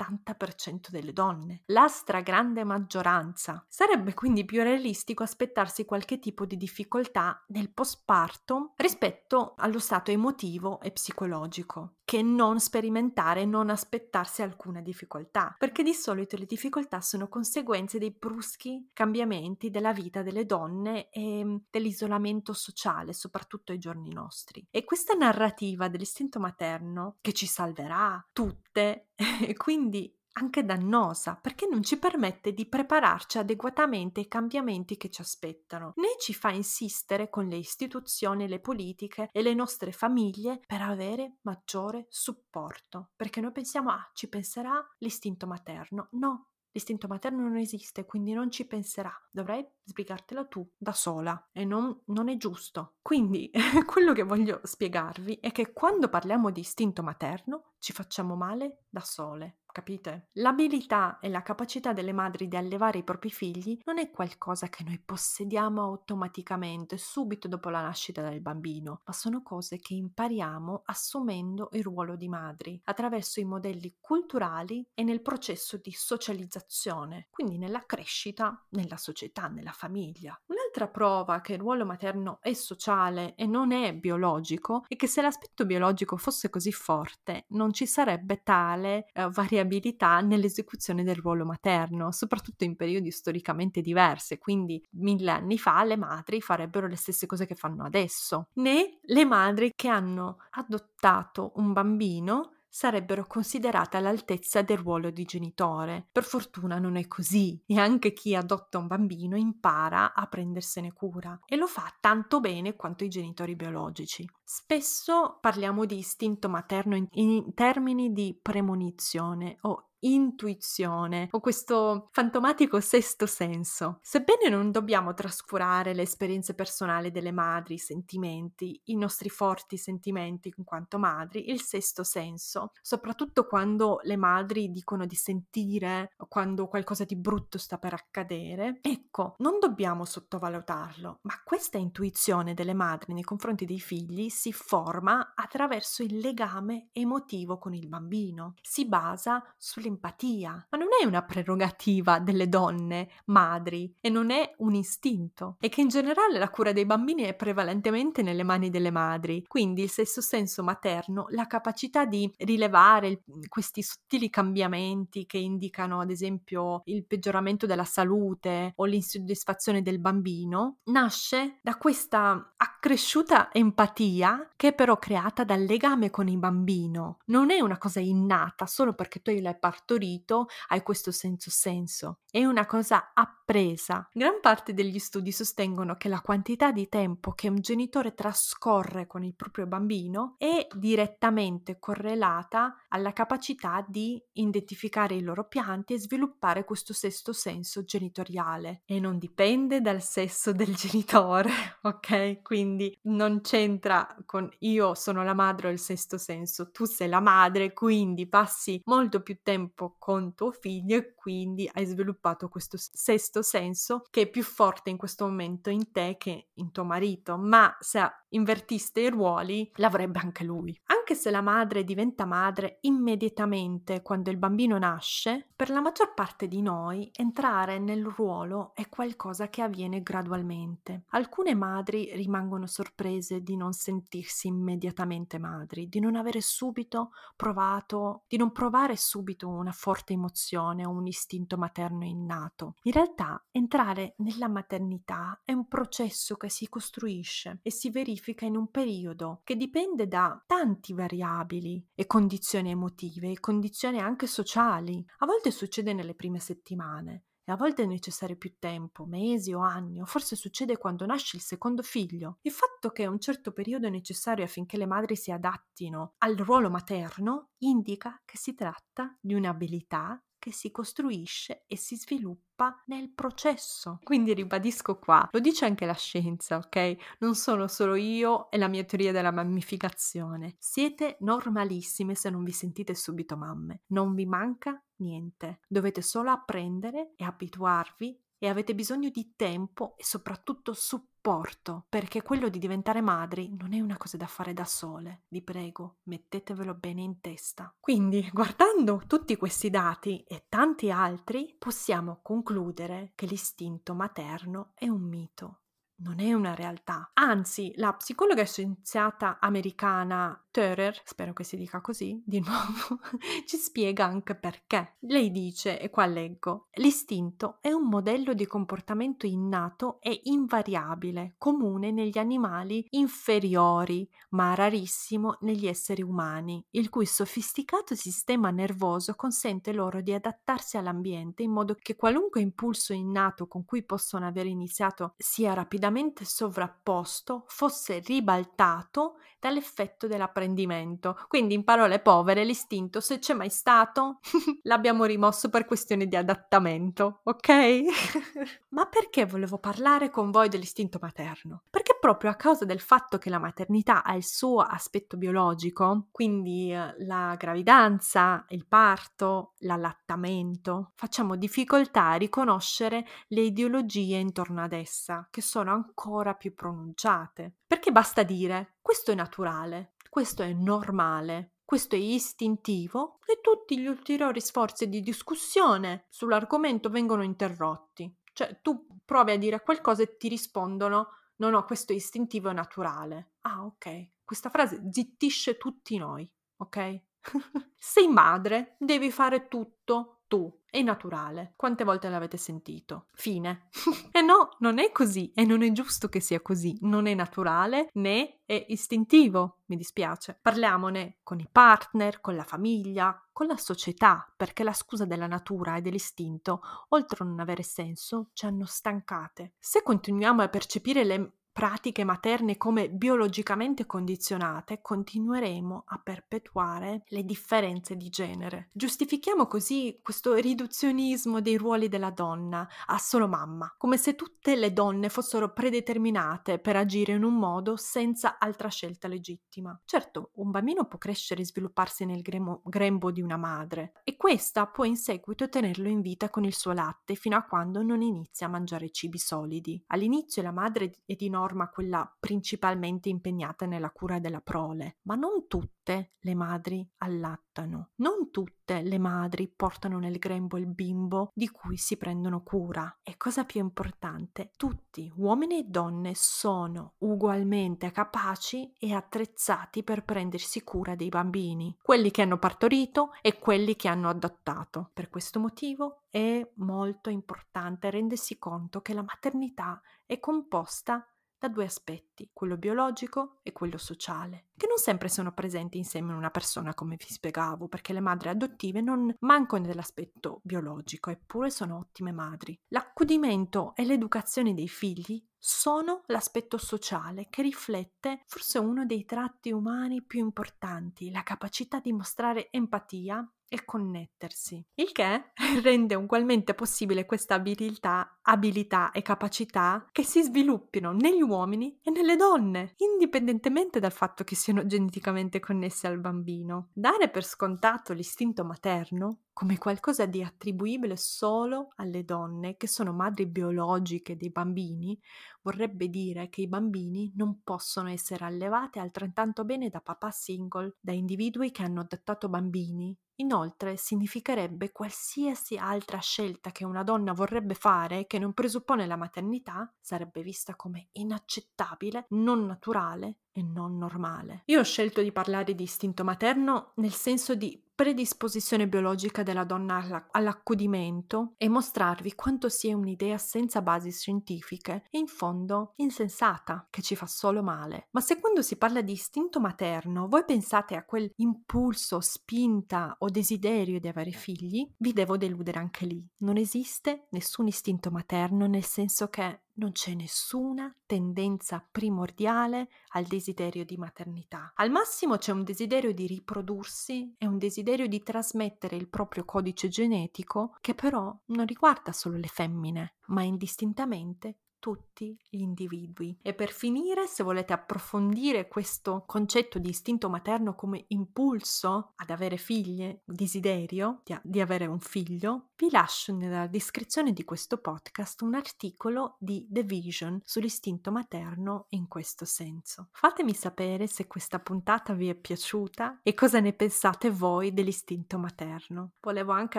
70 0.01 0.31
l'80% 0.31 0.89
delle 0.89 1.13
donne, 1.13 1.63
la 1.67 1.87
stragrande 1.89 2.65
maggioranza. 2.65 3.65
Sarebbe 3.69 4.15
quindi 4.15 4.45
più 4.45 4.63
realistico 4.63 5.23
aspettarsi 5.23 5.85
qualche 5.85 6.19
tipo 6.19 6.47
di 6.47 6.57
difficoltà 6.57 7.45
nel 7.49 7.71
postparto 7.73 8.73
rispetto 8.77 9.55
allo 9.57 9.79
stato 9.79 10.11
emotivo 10.11 10.81
e 10.81 10.91
psicologico 10.91 11.97
che 12.11 12.23
non 12.23 12.59
sperimentare 12.59 13.45
non 13.45 13.71
aspettarsi 13.71 14.43
alcuna 14.43 14.81
difficoltà, 14.81 15.55
perché 15.57 15.85
di 15.85 15.95
solito 15.95 16.37
le 16.37 16.45
difficoltà 16.45 17.01
sono 17.01 17.29
conseguenze 17.29 17.99
dei 17.99 18.11
bruschi 18.11 18.91
cambiamenti 18.93 19.71
della 19.71 19.93
vita 19.93 20.23
delle 20.23 20.45
donne 20.45 21.09
e 21.11 21.45
mm, 21.45 21.57
dell'isolamento 21.71 22.53
sociale, 22.53 23.13
soprattutto 23.13 23.71
ai 23.71 23.79
giorni 23.79 24.13
nostri. 24.13 24.67
E 24.73 24.83
questa 24.83 25.15
narrativa 25.15 25.87
dell'istinto 25.87 26.41
materno 26.41 27.19
che 27.21 27.33
ci 27.33 27.47
salverà 27.47 28.27
tutte, 28.33 29.11
e 29.47 29.55
quindi 29.55 29.90
anche 30.33 30.65
dannosa 30.65 31.35
perché 31.35 31.67
non 31.69 31.83
ci 31.83 31.99
permette 31.99 32.53
di 32.53 32.67
prepararci 32.67 33.39
adeguatamente 33.39 34.21
ai 34.21 34.29
cambiamenti 34.29 34.97
che 34.97 35.11
ci 35.11 35.21
aspettano, 35.21 35.93
né 35.97 36.09
ci 36.19 36.35
fa 36.35 36.51
insistere 36.51 37.29
con 37.29 37.47
le 37.49 37.57
istituzioni, 37.57 38.47
le 38.47 38.61
politiche 38.61 39.29
e 39.33 39.43
le 39.43 39.55
nostre 39.55 39.93
famiglie 39.93 40.61
per 40.67 40.83
avere 40.83 41.39
maggiore 41.43 42.07
supporto. 42.09 43.11
Perché 43.17 43.41
noi 43.41 43.53
pensiamo, 43.53 43.91
ah, 43.91 44.11
ci 44.15 44.29
penserà 44.29 44.85
l'istinto 44.99 45.47
materno. 45.47 46.09
No, 46.13 46.51
L'istinto 46.73 47.09
materno 47.09 47.43
non 47.43 47.57
esiste, 47.57 48.05
quindi 48.05 48.33
non 48.33 48.49
ci 48.49 48.65
penserà. 48.65 49.13
Dovrai 49.33 49.67
spiegartela 49.85 50.45
tu 50.45 50.65
da 50.77 50.93
sola 50.93 51.49
e 51.51 51.65
non, 51.65 52.01
non 52.07 52.29
è 52.29 52.37
giusto. 52.37 52.99
Quindi 53.03 53.51
quello 53.87 54.13
che 54.13 54.23
voglio 54.23 54.61
spiegarvi 54.63 55.39
è 55.41 55.51
che 55.51 55.73
quando 55.73 56.09
parliamo 56.09 56.51
di 56.51 56.61
istinto 56.61 57.03
materno 57.03 57.73
ci 57.79 57.93
facciamo 57.93 58.37
male 58.37 58.85
da 58.89 59.01
sole 59.01 59.59
capite? 59.73 60.29
L'abilità 60.35 61.19
e 61.21 61.29
la 61.29 61.43
capacità 61.43 61.93
delle 61.93 62.13
madri 62.13 62.49
di 62.49 62.57
allevare 62.57 62.99
i 62.99 63.05
propri 63.05 63.31
figli 63.31 63.79
non 63.85 63.99
è 63.99 64.11
qualcosa 64.11 64.69
che 64.69 64.85
noi 64.85 64.99
possediamo 64.99 65.83
automaticamente 65.83 66.97
subito 66.99 67.49
dopo 67.49 67.69
la 67.69 67.81
nascita 67.81 68.23
del 68.23 68.41
bambino, 68.41 69.03
ma 69.05 69.13
sono 69.13 69.43
cose 69.43 69.79
che 69.79 69.95
impariamo 69.95 70.83
assumendo 70.87 71.69
il 71.73 71.83
ruolo 71.83 72.17
di 72.17 72.29
madri 72.29 72.81
attraverso 72.85 73.41
i 73.41 73.45
modelli 73.45 73.97
culturali 74.01 74.87
e 74.95 75.03
nel 75.03 75.23
processo 75.23 75.77
di 75.77 75.93
socializzazione, 75.93 77.29
quindi 77.31 77.59
nella 77.59 77.85
crescita 77.87 78.65
nella 78.71 78.97
società, 78.97 79.49
nella 79.49 79.73
famiglia. 79.73 80.39
Un'altra 80.47 80.89
prova 80.89 81.41
che 81.41 81.55
il 81.55 81.61
ruolo 81.61 81.85
materno 81.85 82.39
è 82.41 82.53
sociale 82.53 83.35
e 83.35 83.47
non 83.47 83.73
è 83.73 83.95
biologico 83.95 84.85
è 84.89 84.97
che 84.97 85.07
se 85.07 85.23
l'aspetto 85.23 85.65
biologico 85.65 86.17
fosse 86.17 86.51
così 86.51 86.73
forte 86.73 87.45
non 87.49 87.73
ci 87.73 87.87
sarebbe 87.87 88.43
tale 88.43 89.07
eh, 89.13 89.29
variabilità 89.31 89.59
variabilità 89.61 90.21
nell'esecuzione 90.21 91.03
del 91.03 91.17
ruolo 91.17 91.45
materno, 91.45 92.13
soprattutto 92.13 92.65
in 92.65 92.77
periodi 92.77 93.11
storicamente 93.11 93.81
diversi, 93.81 94.39
quindi 94.39 94.83
mille 94.93 95.31
anni 95.31 95.59
fa 95.59 95.85
le 95.85 95.97
madri 95.97 96.41
farebbero 96.41 96.87
le 96.87 96.97
stesse 96.97 97.27
cose 97.27 97.47
che 97.47 97.55
fanno 97.55 97.85
adesso, 97.85 98.49
né 98.55 98.99
le 99.03 99.25
madri 99.25 99.73
che 99.75 99.89
hanno 99.89 100.39
adottato 100.51 101.53
un 101.57 101.73
bambino 101.73 102.55
sarebbero 102.71 103.27
considerate 103.27 103.97
all'altezza 103.97 104.63
del 104.63 104.79
ruolo 104.79 105.11
di 105.11 105.25
genitore. 105.25 106.07
Per 106.11 106.25
fortuna 106.25 106.79
non 106.79 106.97
è 106.97 107.07
così 107.09 107.61
e 107.67 107.79
anche 107.79 108.13
chi 108.13 108.35
adotta 108.35 108.79
un 108.79 108.87
bambino 108.87 109.37
impara 109.37 110.15
a 110.15 110.27
prendersene 110.27 110.93
cura 110.93 111.39
e 111.45 111.57
lo 111.57 111.67
fa 111.67 111.93
tanto 112.01 112.41
bene 112.41 112.77
quanto 112.77 113.05
i 113.05 113.09
genitori 113.09 113.57
biologici. 113.57 114.25
Spesso 114.43 115.39
parliamo 115.41 115.85
di 115.85 115.99
istinto 115.99 116.49
materno 116.49 116.97
in, 116.97 117.07
in 117.13 117.53
termini 117.55 118.13
di 118.13 118.39
premonizione 118.41 119.59
o 119.63 119.90
intuizione 120.01 121.29
o 121.31 121.41
questo 121.41 122.09
fantomatico 122.13 122.81
sesto 122.81 123.27
senso. 123.27 123.99
Sebbene 124.03 124.49
non 124.49 124.71
dobbiamo 124.71 125.15
trascurare 125.15 125.95
le 125.95 126.03
esperienze 126.03 126.55
personali 126.55 127.11
delle 127.11 127.33
madri, 127.33 127.75
i 127.75 127.79
sentimenti, 127.79 128.81
i 128.85 128.97
nostri 128.97 129.29
forti 129.29 129.77
sentimenti 129.77 130.53
in 130.57 130.65
quanto 130.65 130.99
madri, 130.99 131.51
il 131.51 131.61
sesto 131.61 132.05
senso, 132.05 132.73
soprattutto 132.81 133.47
quando 133.47 134.01
le 134.03 134.17
madri 134.17 134.71
dicono 134.71 135.07
di 135.07 135.15
sentire 135.15 136.13
o 136.19 136.27
quando 136.27 136.69
qualcosa 136.69 137.05
di 137.05 137.17
brutto 137.17 137.59
sta 137.59 137.79
per 137.79 137.95
accadere, 137.95 138.79
ecco, 138.81 139.35
non 139.39 139.59
dobbiamo 139.59 140.05
sottovalutarlo, 140.05 141.19
ma 141.23 141.41
questa 141.45 141.79
intuizione 141.79 142.55
delle 142.55 142.75
madri 142.75 143.13
nei 143.13 143.23
confronti 143.23 143.65
dei 143.65 143.81
figli 143.81 144.29
si 144.29 144.53
forma 144.53 145.33
attraverso 145.35 146.03
il 146.03 146.19
legame 146.19 146.89
emotivo 146.93 147.59
con 147.59 147.75
il 147.75 147.89
bambino, 147.89 148.55
si 148.63 148.87
basa 148.87 149.43
sulle 149.59 149.89
l'empatia, 149.91 150.67
ma 150.71 150.79
non 150.79 150.89
è 151.01 151.05
una 151.05 151.23
prerogativa 151.23 152.21
delle 152.21 152.49
donne 152.49 153.09
madri 153.27 153.95
e 154.01 154.09
non 154.09 154.31
è 154.31 154.55
un 154.59 154.75
istinto. 154.75 155.57
E 155.61 155.69
che 155.69 155.81
in 155.81 155.89
generale 155.89 156.39
la 156.39 156.49
cura 156.49 156.73
dei 156.73 156.87
bambini 156.87 157.23
è 157.25 157.35
prevalentemente 157.35 158.23
nelle 158.23 158.45
mani 158.45 158.71
delle 158.71 158.91
madri, 158.91 159.45
quindi 159.47 159.83
il 159.83 159.91
sesso 159.91 160.21
senso 160.21 160.63
materno, 160.63 161.27
la 161.31 161.47
capacità 161.47 162.05
di 162.05 162.33
rilevare 162.39 163.09
il, 163.09 163.21
questi 163.49 163.83
sottili 163.83 164.31
cambiamenti 164.31 165.27
che 165.27 165.39
indicano 165.39 166.01
ad 166.01 166.11
esempio 166.11 166.83
il 166.85 167.05
peggioramento 167.05 167.67
della 167.67 167.85
salute 167.85 168.73
o 168.77 168.85
l'insoddisfazione 168.85 169.83
del 169.83 169.99
bambino, 169.99 170.79
nasce 170.85 171.59
da 171.63 171.77
questa 171.77 172.55
accresciuta 172.57 173.53
empatia 173.53 174.51
che 174.57 174.69
è 174.69 174.75
però 174.75 174.99
creata 174.99 175.45
dal 175.45 175.63
legame 175.63 176.11
con 176.11 176.29
il 176.29 176.39
bambino. 176.39 177.19
Non 177.27 177.51
è 177.51 177.61
una 177.61 177.79
cosa 177.79 178.01
innata 178.01 178.67
solo 178.67 178.95
perché 178.95 179.21
tu 179.21 179.33
l'hai 179.41 179.59
partorito, 179.81 180.47
hai 180.69 180.83
questo 180.83 181.11
senso 181.11 181.51
senso. 181.51 182.19
È 182.31 182.45
una 182.45 182.67
cosa 182.67 183.11
appresa. 183.13 184.09
Gran 184.13 184.39
parte 184.41 184.73
degli 184.73 184.99
studi 184.99 185.33
sostengono 185.33 185.97
che 185.97 186.09
la 186.09 186.21
quantità 186.21 186.71
di 186.71 186.89
tempo 186.89 187.33
che 187.33 187.49
un 187.49 187.61
genitore 187.61 188.15
trascorre 188.15 189.07
con 189.07 189.25
il 189.25 189.35
proprio 189.35 189.67
bambino 189.67 190.35
è 190.39 190.67
direttamente 190.73 191.79
correlata 191.81 192.85
alla 192.89 193.13
capacità 193.13 193.85
di 193.87 194.23
identificare 194.35 195.17
i 195.17 195.23
loro 195.23 195.49
pianti 195.49 195.95
e 195.95 195.99
sviluppare 195.99 196.65
questo 196.65 196.93
sesto 196.93 197.33
senso 197.33 197.83
genitoriale. 197.83 198.83
E 198.85 199.01
non 199.01 199.19
dipende 199.19 199.81
dal 199.81 200.03
sesso 200.03 200.53
del 200.53 200.75
genitore, 200.75 201.51
ok? 201.83 202.43
Quindi 202.43 202.97
non 203.05 203.41
c'entra 203.41 204.07
con 204.25 204.49
io 204.61 204.95
sono 204.95 205.25
la 205.25 205.35
madre 205.35 205.69
o 205.69 205.71
il 205.73 205.79
sesto 205.81 206.19
senso, 206.19 206.71
tu 206.71 206.85
sei 206.85 207.09
la 207.09 207.21
madre, 207.21 207.73
quindi 207.73 208.29
passi 208.29 208.81
molto 208.85 209.21
più 209.21 209.39
tempo 209.43 209.70
con 209.99 210.35
tuo 210.35 210.53
figlio 210.53 210.97
e 210.97 211.15
quindi 211.15 211.69
hai 211.73 211.85
sviluppato 211.87 212.49
questo 212.49 212.77
sesto 212.79 213.43
senso 213.43 214.03
che 214.11 214.23
è 214.23 214.31
più 214.31 214.43
forte 214.43 214.91
in 214.91 214.97
questo 214.97 215.27
momento 215.27 215.71
in 215.71 215.91
te 215.91 216.17
che 216.19 216.49
in 216.55 216.73
tuo 216.73 216.85
marito, 216.85 217.37
ma 217.37 217.77
se 217.81 218.01
invertiste 218.31 219.01
i 219.01 219.11
ruoli 219.11 219.71
l'avrebbe 219.77 220.19
anche 220.19 220.45
lui. 220.45 220.79
Anche 220.87 221.15
se 221.15 221.31
la 221.31 221.41
madre 221.41 221.85
diventa 221.85 222.25
madre 222.25 222.79
immediatamente 222.83 224.03
quando 224.03 224.31
il 224.31 224.37
bambino 224.37 224.79
nasce, 224.79 225.49
per 225.57 225.71
la 225.71 225.81
maggior 225.81 226.15
parte 226.15 226.47
di 226.47 226.63
noi 226.63 227.11
entrare 227.15 227.79
nel 227.79 228.05
ruolo 228.05 228.73
è 228.75 228.89
qualcosa 228.89 229.49
che 229.49 229.63
avviene 229.63 230.03
gradualmente. 230.03 231.05
Alcune 231.11 231.55
madri 231.55 232.11
rimangono 232.15 232.67
sorprese 232.67 233.43
di 233.43 233.57
non 233.57 233.73
sentirsi 233.73 234.47
immediatamente 234.47 235.39
madri, 235.39 235.89
di 235.89 236.01
non 236.01 236.17
avere 236.17 236.41
subito 236.41 237.11
provato, 237.37 238.23
di 238.29 238.37
non 238.37 238.53
provare 238.53 238.97
subito 238.97 239.49
una 239.49 239.73
forte 239.73 240.13
emozione 240.13 240.87
o 240.87 240.91
un 240.91 241.07
istinto 241.07 241.57
materno 241.57 242.05
innato. 242.05 242.75
In 242.83 242.93
realtà 242.93 243.43
entrare 243.51 244.15
nella 244.19 244.49
maternità 244.49 245.41
è 245.45 245.53
un 245.53 245.67
processo 245.67 246.37
che 246.37 246.49
si 246.49 246.69
costruisce 246.69 247.59
e 247.63 247.71
si 247.71 247.91
verifica 247.91 248.20
in 248.47 248.57
un 248.57 248.71
periodo 248.71 249.41
che 249.45 249.57
dipende 249.57 250.07
da 250.07 250.43
tanti 250.47 250.93
variabili 250.93 251.85
e 251.95 252.07
condizioni 252.07 252.71
emotive 252.71 253.31
e 253.31 253.41
condizioni 253.41 254.01
anche 254.01 254.27
sociali. 254.27 255.05
A 255.19 255.27
volte 255.27 255.51
succede 255.51 255.93
nelle 255.93 256.15
prime 256.15 256.39
settimane, 256.39 257.25
e 257.45 257.53
a 257.53 257.57
volte 257.57 257.83
è 257.83 257.87
necessario 257.87 258.37
più 258.37 258.55
tempo, 258.59 259.07
mesi 259.07 259.53
o 259.53 259.61
anni, 259.61 260.01
o 260.01 260.05
forse 260.05 260.37
succede 260.37 260.79
quando 260.79 261.05
nasce 261.05 261.37
il 261.37 261.43
secondo 261.43 261.83
figlio. 261.83 262.39
Il 262.43 262.53
fatto 262.53 262.91
che 262.91 263.07
un 263.07 263.19
certo 263.19 263.53
periodo 263.53 263.89
è 263.89 263.91
necessario 263.91 264.45
affinché 264.45 264.77
le 264.77 264.87
madri 264.87 265.17
si 265.17 265.33
adattino 265.33 266.15
al 266.19 266.37
ruolo 266.37 266.71
materno 266.71 267.51
indica 267.59 268.21
che 268.25 268.37
si 268.37 268.55
tratta 268.55 269.17
di 269.21 269.35
un'abilità 269.35 270.23
che 270.41 270.51
si 270.53 270.73
costruisce 270.73 271.63
e 271.69 271.77
si 271.77 271.95
sviluppa 271.97 272.83
nel 272.87 273.11
processo. 273.11 274.01
Quindi 274.03 274.35
ribadisco 274.35 274.99
qua, 274.99 275.29
lo 275.31 275.39
dice 275.39 275.67
anche 275.67 275.87
la 275.87 275.95
scienza, 275.95 276.57
ok? 276.57 276.97
Non 277.21 277.37
sono 277.37 277.69
solo 277.69 277.95
io 277.95 278.51
e 278.51 278.59
la 278.59 278.67
mia 278.67 278.83
teoria 278.83 279.13
della 279.13 279.31
mammificazione. 279.31 280.57
Siete 280.59 281.19
normalissime 281.21 282.17
se 282.17 282.31
non 282.31 282.43
vi 282.43 282.53
sentite 282.53 282.97
subito 282.97 283.37
mamme. 283.37 283.83
Non 283.89 284.15
vi 284.15 284.27
manca 284.27 284.83
niente. 284.97 285.61
Dovete 285.69 286.03
solo 286.03 286.31
apprendere 286.31 287.13
e 287.15 287.25
abituarvi 287.25 288.19
e 288.43 288.49
avete 288.49 288.75
bisogno 288.75 289.11
di 289.11 289.35
tempo 289.37 289.95
e 289.99 290.05
soprattutto 290.05 290.73
supporto, 290.73 291.85
perché 291.91 292.23
quello 292.23 292.49
di 292.49 292.59
diventare 292.59 293.03
madri 293.03 293.55
non 293.55 293.75
è 293.75 293.81
una 293.81 293.99
cosa 293.99 294.17
da 294.17 294.27
fare 294.27 294.55
da 294.55 294.65
sole. 294.65 295.25
Vi 295.29 295.43
prego, 295.43 295.99
mettetevelo 296.05 296.75
bene 296.75 297.03
in 297.03 297.21
testa. 297.21 297.73
Quindi, 297.79 298.27
guardando 298.33 299.03
tutti 299.07 299.37
questi 299.37 299.69
dati 299.69 300.25
e 300.27 300.47
tanti 300.49 300.91
altri, 300.91 301.55
possiamo 301.59 302.21
concludere 302.23 303.13
che 303.15 303.27
l'istinto 303.27 303.93
materno 303.93 304.71
è 304.75 304.89
un 304.89 305.03
mito 305.03 305.60
non 306.03 306.21
è 306.21 306.33
una 306.33 306.55
realtà. 306.55 307.11
Anzi, 307.15 307.73
la 307.77 307.93
psicologa 307.93 308.45
scienziata 308.45 309.39
americana 309.41 310.43
Törer, 310.51 311.01
spero 311.05 311.33
che 311.33 311.45
si 311.45 311.57
dica 311.57 311.81
così, 311.81 312.21
di 312.25 312.41
nuovo, 312.45 313.01
ci 313.47 313.57
spiega 313.57 314.05
anche 314.05 314.35
perché. 314.35 314.97
Lei 315.01 315.31
dice, 315.31 315.79
e 315.81 315.91
qua 315.91 316.07
leggo, 316.07 316.69
l'istinto 316.75 317.59
è 317.61 317.71
un 317.71 317.89
modello 317.89 318.35
di 318.35 318.47
comportamento 318.47 319.27
innato 319.27 319.99
e 320.01 320.23
invariabile, 320.25 321.35
comune 321.39 321.93
negli 321.93 322.19
animali 322.19 322.87
inferiori, 322.91 324.09
ma 324.31 324.55
rarissimo 324.55 325.37
negli 325.41 325.67
esseri 325.67 326.03
umani, 326.03 326.65
il 326.71 326.89
cui 326.89 327.07
sofisticato 327.07 327.95
sistema 327.95 328.51
nervoso 328.51 329.15
consente 329.15 329.73
loro 329.73 330.01
di 330.01 330.13
adattarsi 330.13 330.77
all'ambiente 330.77 331.43
in 331.43 331.53
modo 331.53 331.77
che 331.81 331.95
qualunque 331.95 332.41
impulso 332.41 332.93
innato 332.93 333.47
con 333.47 333.65
cui 333.65 333.85
possono 333.85 334.27
aver 334.27 334.47
iniziato 334.47 335.15
sia 335.17 335.55
rapidamente 335.55 335.90
sovrapposto, 336.25 337.45
fosse 337.47 337.99
ribaltato 338.01 339.17
dall'effetto 339.41 340.07
dell'apprendimento. 340.07 341.19
Quindi, 341.27 341.55
in 341.55 341.65
parole 341.65 341.99
povere, 342.01 342.45
l'istinto, 342.45 343.01
se 343.01 343.19
c'è 343.19 343.35
mai 343.35 343.51
stato, 343.51 344.21
l'abbiamo 344.63 345.05
rimosso 345.05 345.49
per 345.49 345.65
questione 345.65 346.07
di 346.07 346.17
adattamento, 346.17 347.21
ok? 347.25 347.49
Ma 348.71 348.87
perché 348.87 349.25
volevo 349.25 349.59
parlare 349.59 350.11
con 350.11 350.31
voi 350.31 350.49
dell'istinto 350.49 350.99
materno? 351.01 351.63
Perché 351.71 351.90
proprio 352.01 352.31
a 352.31 352.35
causa 352.35 352.65
del 352.65 352.81
fatto 352.81 353.19
che 353.19 353.31
la 353.31 353.39
maternità 353.39 354.03
ha 354.03 354.15
il 354.15 354.25
suo 354.25 354.61
aspetto 354.61 355.17
biologico, 355.17 356.09
quindi 356.11 356.73
eh, 356.73 356.95
la 357.05 357.37
gravidanza, 357.39 358.45
il 358.49 358.67
parto, 358.67 359.53
l'allattamento, 359.59 360.93
facciamo 360.97 361.37
difficoltà 361.37 362.09
a 362.09 362.17
riconoscere 362.17 363.07
le 363.29 363.43
ideologie 363.43 364.17
intorno 364.17 364.63
ad 364.63 364.73
essa, 364.73 365.29
che 365.31 365.43
sono 365.43 365.73
ancora 365.73 366.35
più 366.35 366.55
pronunciate. 366.55 367.59
Perché 367.67 367.93
basta 367.93 368.25
dire 368.25 368.79
questo 368.81 369.13
è 369.13 369.15
naturale, 369.15 369.93
questo 370.09 370.43
è 370.43 370.53
normale, 370.53 371.53
questo 371.65 371.95
è 371.95 371.99
istintivo 371.99 373.19
e 373.25 373.41
tutti 373.41 373.79
gli 373.79 373.87
ulteriori 373.87 374.41
sforzi 374.41 374.89
di 374.89 375.01
discussione 375.01 376.07
sull'argomento 376.09 376.89
vengono 376.89 377.23
interrotti. 377.23 378.13
Cioè 378.33 378.59
tu 378.61 378.87
provi 379.05 379.33
a 379.33 379.39
dire 379.39 379.63
qualcosa 379.63 380.03
e 380.03 380.17
ti 380.17 380.27
rispondono 380.29 381.20
no, 381.41 381.51
no, 381.51 381.65
questo 381.65 381.93
è 381.93 381.97
istintivo 381.97 382.51
e 382.51 382.53
naturale. 382.53 383.33
Ah, 383.43 383.65
ok. 383.65 384.11
Questa 384.25 384.49
frase 384.49 384.81
zittisce 384.91 385.57
tutti 385.57 385.97
noi, 385.97 386.31
ok? 386.59 387.03
Sei 387.77 388.09
madre, 388.09 388.77
devi 388.79 389.11
fare 389.11 389.49
tutto 389.49 390.20
tu. 390.31 390.59
È 390.71 390.81
naturale. 390.83 391.55
Quante 391.57 391.83
volte 391.83 392.09
l'avete 392.09 392.37
sentito? 392.37 393.07
Fine. 393.15 393.71
e 394.13 394.21
no, 394.21 394.51
non 394.61 394.79
è 394.79 394.93
così 394.93 395.33
e 395.35 395.45
non 395.45 395.65
è 395.65 395.73
giusto 395.73 396.09
che 396.09 396.21
sia 396.21 396.41
così. 396.41 396.79
Non 396.83 397.09
è 397.09 397.15
naturale 397.15 397.91
né 397.95 398.39
è 398.47 398.67
istintivo. 398.69 399.57
Mi 399.67 399.77
dispiace. 399.77 400.39
Parliamone 400.41 401.19
con 401.25 401.41
i 401.41 401.49
partner, 401.51 402.21
con 402.21 402.37
la 402.37 402.45
famiglia, 402.45 403.21
con 403.33 403.49
la 403.49 403.57
società, 403.57 404.33
perché 404.37 404.63
la 404.63 404.73
scusa 404.73 405.05
della 405.05 405.27
natura 405.27 405.77
e 405.77 405.81
dell'istinto, 405.81 406.61
oltre 406.91 407.25
a 407.25 407.27
non 407.27 407.41
avere 407.41 407.65
senso, 407.65 408.29
ci 408.33 408.47
hanno 408.47 408.65
stancate. 408.65 409.55
Se 409.59 409.83
continuiamo 409.83 410.43
a 410.43 410.49
percepire 410.49 411.03
le 411.03 411.33
pratiche 411.53 412.05
materne 412.05 412.57
come 412.57 412.89
biologicamente 412.89 413.87
condizionate, 413.87 414.81
continueremo 414.81 415.85
a 415.87 416.01
perpetuare 416.03 417.03
le 417.09 417.25
differenze 417.25 417.97
di 417.97 418.09
genere. 418.09 418.71
Giustifichiamo 418.73 419.47
così 419.47 419.99
questo 420.03 420.35
riduzionismo 420.35 421.41
dei 421.41 421.57
ruoli 421.57 421.89
della 421.89 422.11
donna 422.11 422.67
a 422.87 422.99
solo 422.99 423.29
mamma, 423.29 423.75
come 423.77 423.97
se 423.97 424.15
tutte 424.15 424.57
le 424.57 424.73
donne 424.73 425.09
fossero 425.09 425.53
predeterminate 425.53 426.59
per 426.59 426.77
agire 426.77 427.13
in 427.13 427.25
un 427.25 427.35
modo 427.35 427.77
senza 427.77 428.39
altra 428.39 428.69
scelta 428.69 429.09
legittima. 429.09 429.79
Certo, 429.85 430.31
un 430.35 430.51
bambino 430.51 430.87
può 430.87 430.99
crescere 430.99 431.43
e 431.43 431.47
svilupparsi 431.47 432.05
nel 432.05 432.23
gremo, 432.23 432.63
grembo 432.65 433.11
di 433.11 433.21
una 433.21 433.37
madre 433.37 433.93
e 434.05 434.17
questa 434.17 434.67
può 434.67 434.85
in 434.85 434.97
seguito 434.97 435.49
tenerlo 435.49 435.89
in 435.89 436.01
vita 436.01 436.31
con 436.31 436.45
il 436.45 436.55
suo 436.55 436.73
latte 436.73 437.15
fino 437.15 437.37
a 437.37 437.43
quando 437.43 437.83
non 437.83 438.03
inizia 438.03 438.47
a 438.47 438.51
mangiare 438.51 438.91
cibi 438.91 439.19
solidi. 439.19 439.83
All'inizio 439.89 440.43
la 440.43 440.53
madre 440.53 440.93
è 441.05 441.15
di 441.15 441.29
norma 441.41 441.71
quella 441.71 442.15
principalmente 442.21 443.09
impegnata 443.09 443.65
nella 443.65 443.91
cura 443.91 444.19
della 444.19 444.41
prole, 444.41 444.99
ma 445.03 445.15
non 445.15 445.47
tutte 445.49 446.13
le 446.21 446.35
madri 446.35 446.87
allattano, 446.99 447.91
non 447.97 448.31
tutte 448.31 448.83
le 448.83 448.99
madri 448.99 449.49
portano 449.49 449.99
nel 449.99 450.19
grembo 450.19 450.59
il 450.59 450.67
bimbo 450.67 451.31
di 451.35 451.49
cui 451.49 451.77
si 451.77 451.97
prendono 451.97 452.43
cura. 452.43 452.99
E 453.03 453.17
cosa 453.17 453.45
più 453.45 453.61
importante, 453.61 454.53
tutti, 454.57 455.11
uomini 455.17 455.61
e 455.61 455.65
donne, 455.65 456.13
sono 456.15 456.95
ugualmente 456.99 457.91
capaci 457.91 458.73
e 458.79 458.93
attrezzati 458.93 459.83
per 459.83 460.05
prendersi 460.05 460.63
cura 460.63 460.95
dei 460.95 461.09
bambini, 461.09 461.77
quelli 461.83 462.11
che 462.11 462.23
hanno 462.23 462.39
partorito 462.39 463.13
e 463.23 463.39
quelli 463.39 463.75
che 463.77 463.89
hanno 463.89 464.11
adottato. 464.11 464.91
Per 464.93 465.09
questo 465.09 465.41
motivo 465.41 466.03
è 466.11 466.47
molto 466.57 467.09
importante 467.09 467.91
rendersi 467.91 468.39
conto 468.39 468.83
che 468.83 468.93
la 468.93 469.03
maternità 469.03 469.81
è 470.05 470.19
composta 470.19 471.07
da 471.41 471.49
due 471.49 471.65
aspetti, 471.65 472.29
quello 472.35 472.59
biologico 472.59 473.39
e 473.43 473.53
quello 473.53 473.79
sociale, 473.79 474.49
che 474.55 474.67
non 474.67 474.77
sempre 474.77 475.09
sono 475.09 475.33
presenti 475.33 475.79
insieme 475.79 476.11
in 476.11 476.19
una 476.19 476.31
persona, 476.31 476.75
come 476.75 476.97
vi 476.97 477.07
spiegavo, 477.09 477.67
perché 477.67 477.95
le 477.95 478.01
madri 478.01 478.29
adottive 478.29 478.83
non 478.83 479.13
mancano 479.21 479.67
dell'aspetto 479.67 480.41
biologico, 480.45 481.09
eppure 481.09 481.49
sono 481.49 481.79
ottime 481.79 482.13
madri. 482.13 482.57
L'accudimento 482.69 483.73
e 483.75 483.87
l'educazione 483.87 484.53
dei 484.53 484.69
figli 484.69 485.27
sono 485.39 486.03
l'aspetto 486.09 486.59
sociale 486.59 487.29
che 487.31 487.41
riflette 487.41 488.25
forse 488.27 488.59
uno 488.59 488.85
dei 488.85 489.07
tratti 489.07 489.51
umani 489.51 490.03
più 490.03 490.21
importanti, 490.21 491.11
la 491.11 491.23
capacità 491.23 491.81
di 491.81 491.95
mostrare 491.95 492.51
empatia 492.51 493.27
e 493.53 493.65
connettersi, 493.65 494.65
il 494.75 494.93
che 494.93 495.33
rende 495.63 495.97
ugualmente 495.97 496.55
possibile 496.55 497.05
questa 497.05 497.35
abilità, 497.35 498.21
abilità 498.23 498.93
e 498.93 499.03
capacità 499.03 499.89
che 499.91 500.05
si 500.05 500.23
sviluppino 500.23 500.93
negli 500.93 501.21
uomini 501.21 501.77
e 501.83 501.91
nelle 501.91 502.15
donne, 502.15 502.75
indipendentemente 502.77 503.81
dal 503.81 503.93
fatto 503.93 504.23
che 504.23 504.37
siano 504.37 504.65
geneticamente 504.65 505.41
connessi 505.41 505.89
al 505.89 505.99
bambino. 505.99 506.69
Dare 506.73 507.11
per 507.11 507.25
scontato 507.25 507.93
l'istinto 507.93 508.45
materno 508.45 509.23
come 509.33 509.59
qualcosa 509.59 510.07
di 510.07 510.23
attribuibile 510.23 510.97
solo 510.97 511.73
alle 511.77 512.05
donne 512.05 512.57
che 512.57 512.69
sono 512.69 512.93
madri 512.93 513.27
biologiche 513.27 514.17
dei 514.17 514.31
bambini, 514.31 515.01
vorrebbe 515.43 515.89
dire 515.89 516.29
che 516.29 516.43
i 516.43 516.47
bambini 516.47 517.11
non 517.17 517.41
possono 517.43 517.89
essere 517.89 518.27
allevati 518.27 518.79
altrettanto 518.79 519.45
bene 519.45 519.71
da 519.71 519.81
papà 519.81 520.11
single, 520.11 520.77
da 520.79 520.93
individui 520.93 521.51
che 521.51 521.63
hanno 521.63 521.81
adottato 521.81 522.29
bambini. 522.29 522.95
Inoltre 523.21 523.77
significherebbe 523.77 524.73
qualsiasi 524.73 525.59
altra 525.59 525.99
scelta 525.99 526.53
che 526.53 526.65
una 526.65 526.83
donna 526.83 527.13
vorrebbe 527.13 527.53
fare 527.53 528.07
che 528.07 528.19
non 528.19 528.33
presuppone 528.33 528.87
la 528.87 528.97
maternità 528.97 529.71
sarebbe 529.79 530.23
vista 530.23 530.57
come 530.57 530.89
inaccettabile, 530.93 532.07
non 532.11 532.47
naturale 532.47 533.19
e 533.33 533.43
non 533.43 533.77
normale. 533.77 534.43
Io 534.47 534.61
ho 534.61 534.65
scelto 534.65 535.03
di 535.03 535.13
parlare 535.13 535.55
di 535.55 535.63
istinto 535.63 536.03
materno 536.03 536.73
nel 536.77 536.93
senso 536.93 537.35
di 537.35 537.63
predisposizione 537.81 538.69
biologica 538.69 539.23
della 539.23 539.45
donna 539.45 540.09
all'accudimento 540.11 541.33
e 541.39 541.49
mostrarvi 541.49 542.15
quanto 542.15 542.51
sia 542.51 542.77
un'idea 542.77 543.17
senza 543.17 543.63
basi 543.63 543.91
scientifiche 543.91 544.85
e 544.91 544.99
in 544.99 545.07
fondo 545.07 545.73
insensata, 545.77 546.67
che 546.69 546.83
ci 546.83 546.95
fa 546.95 547.07
solo 547.07 547.43
male. 547.43 547.87
Ma 547.93 548.03
se 548.03 548.21
quando 548.21 548.43
si 548.43 548.57
parla 548.57 548.83
di 548.83 548.93
istinto 548.93 549.41
materno 549.41 550.09
voi 550.09 550.27
pensate 550.27 550.77
a 550.77 550.85
quel 550.85 551.11
impulso, 551.17 552.03
spinta 552.03 552.97
o 552.99 553.09
desiderio 553.09 553.81
di 553.81 553.89
avere 553.89 554.11
figli, 554.11 554.71
vi 554.77 554.93
devo 554.93 555.17
deludere 555.17 555.59
anche 555.59 555.87
lì. 555.87 556.07
Non 556.19 556.37
esiste 556.37 557.07
nessun 557.13 557.47
istinto 557.47 557.91
materno 557.91 558.47
nel 558.47 558.65
senso 558.65 559.09
che 559.09 559.45
non 559.61 559.73
c'è 559.73 559.93
nessuna 559.93 560.75
tendenza 560.87 561.63
primordiale 561.71 562.71
al 562.89 563.05
desiderio 563.05 563.67
di 563.67 563.77
maternità. 563.77 564.53
Al 564.57 564.71
massimo 564.71 565.19
c'è 565.19 565.33
un 565.33 565.45
desiderio 565.45 565.93
di 565.93 566.07
riprodursi 566.07 567.15
e 567.19 567.27
un 567.27 567.37
desiderio 567.37 567.87
di 567.87 568.03
trasmettere 568.03 568.77
il 568.77 568.89
proprio 568.89 569.27
codice 569.27 569.69
genetico 569.69 570.57
che 570.63 570.75
però 570.75 571.15
non 571.27 571.45
riguarda 571.45 571.93
solo 571.93 572.17
le 572.17 572.29
femmine, 572.29 572.95
ma 573.09 573.23
indistintamente 573.23 574.39
tutti 574.61 575.19
gli 575.29 575.41
individui. 575.41 576.17
E 576.23 576.35
per 576.35 576.51
finire, 576.51 577.09
se 577.09 577.25
volete 577.25 577.53
approfondire 577.53 578.47
questo 578.47 579.03
concetto 579.07 579.59
di 579.59 579.71
istinto 579.71 580.09
materno 580.09 580.55
come 580.55 580.85
impulso 580.89 581.95
ad 581.97 582.11
avere 582.11 582.37
figlie, 582.37 583.03
desiderio 583.05 584.03
di, 584.05 584.17
di 584.23 584.41
avere 584.41 584.67
un 584.67 584.79
figlio, 584.79 585.49
vi 585.57 585.69
lascio 585.71 586.15
nella 586.15 586.47
descrizione 586.47 587.13
di 587.13 587.25
questo 587.25 587.59
podcast 587.59 588.23
un 588.23 588.35
articolo 588.35 589.17
di 589.19 589.47
The 589.51 589.63
Vision 589.63 590.21
sull'istinto 590.23 590.93
materno 590.93 591.67
in 591.71 591.89
questo 591.89 592.25
senso. 592.25 592.89
Fatemi 592.93 593.35
sapere 593.35 593.87
se 593.87 594.07
questa 594.07 594.39
puntata 594.39 594.93
vi 594.93 595.09
è 595.09 595.15
piaciuta 595.15 596.01
e 596.03 596.15
cosa 596.15 596.41
ne 596.41 596.53
pensate 596.53 597.11
voi 597.11 597.53
dell'istinto 597.53 598.19
materno. 598.19 598.93
Volevo 599.01 599.33
anche 599.33 599.59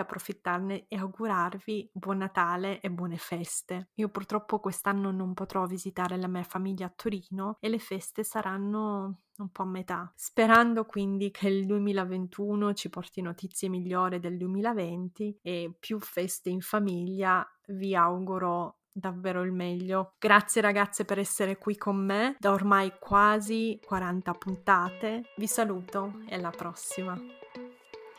approfittarne 0.00 0.86
e 0.88 0.96
augurarvi 0.96 1.90
buon 1.92 2.18
Natale 2.18 2.80
e 2.80 2.90
buone 2.90 3.16
feste. 3.16 3.88
Io 3.94 4.08
purtroppo 4.08 4.60
quest'anno 4.92 5.10
non 5.10 5.34
potrò 5.34 5.64
visitare 5.64 6.18
la 6.18 6.28
mia 6.28 6.42
famiglia 6.42 6.86
a 6.86 6.92
Torino 6.94 7.56
e 7.60 7.68
le 7.68 7.78
feste 7.78 8.22
saranno 8.22 9.20
un 9.38 9.48
po' 9.48 9.62
a 9.62 9.66
metà, 9.66 10.12
sperando 10.14 10.84
quindi 10.84 11.30
che 11.30 11.48
il 11.48 11.66
2021 11.66 12.74
ci 12.74 12.90
porti 12.90 13.22
notizie 13.22 13.68
migliori 13.68 14.20
del 14.20 14.36
2020 14.36 15.38
e 15.42 15.74
più 15.78 15.98
feste 15.98 16.50
in 16.50 16.60
famiglia. 16.60 17.44
Vi 17.68 17.96
auguro 17.96 18.76
davvero 18.92 19.42
il 19.42 19.52
meglio. 19.52 20.12
Grazie 20.18 20.60
ragazze 20.60 21.04
per 21.06 21.18
essere 21.18 21.56
qui 21.56 21.76
con 21.76 21.96
me 21.96 22.36
da 22.38 22.52
ormai 22.52 22.92
quasi 23.00 23.80
40 23.84 24.32
puntate. 24.32 25.22
Vi 25.36 25.46
saluto 25.46 26.20
e 26.26 26.34
alla 26.34 26.50
prossima. 26.50 27.18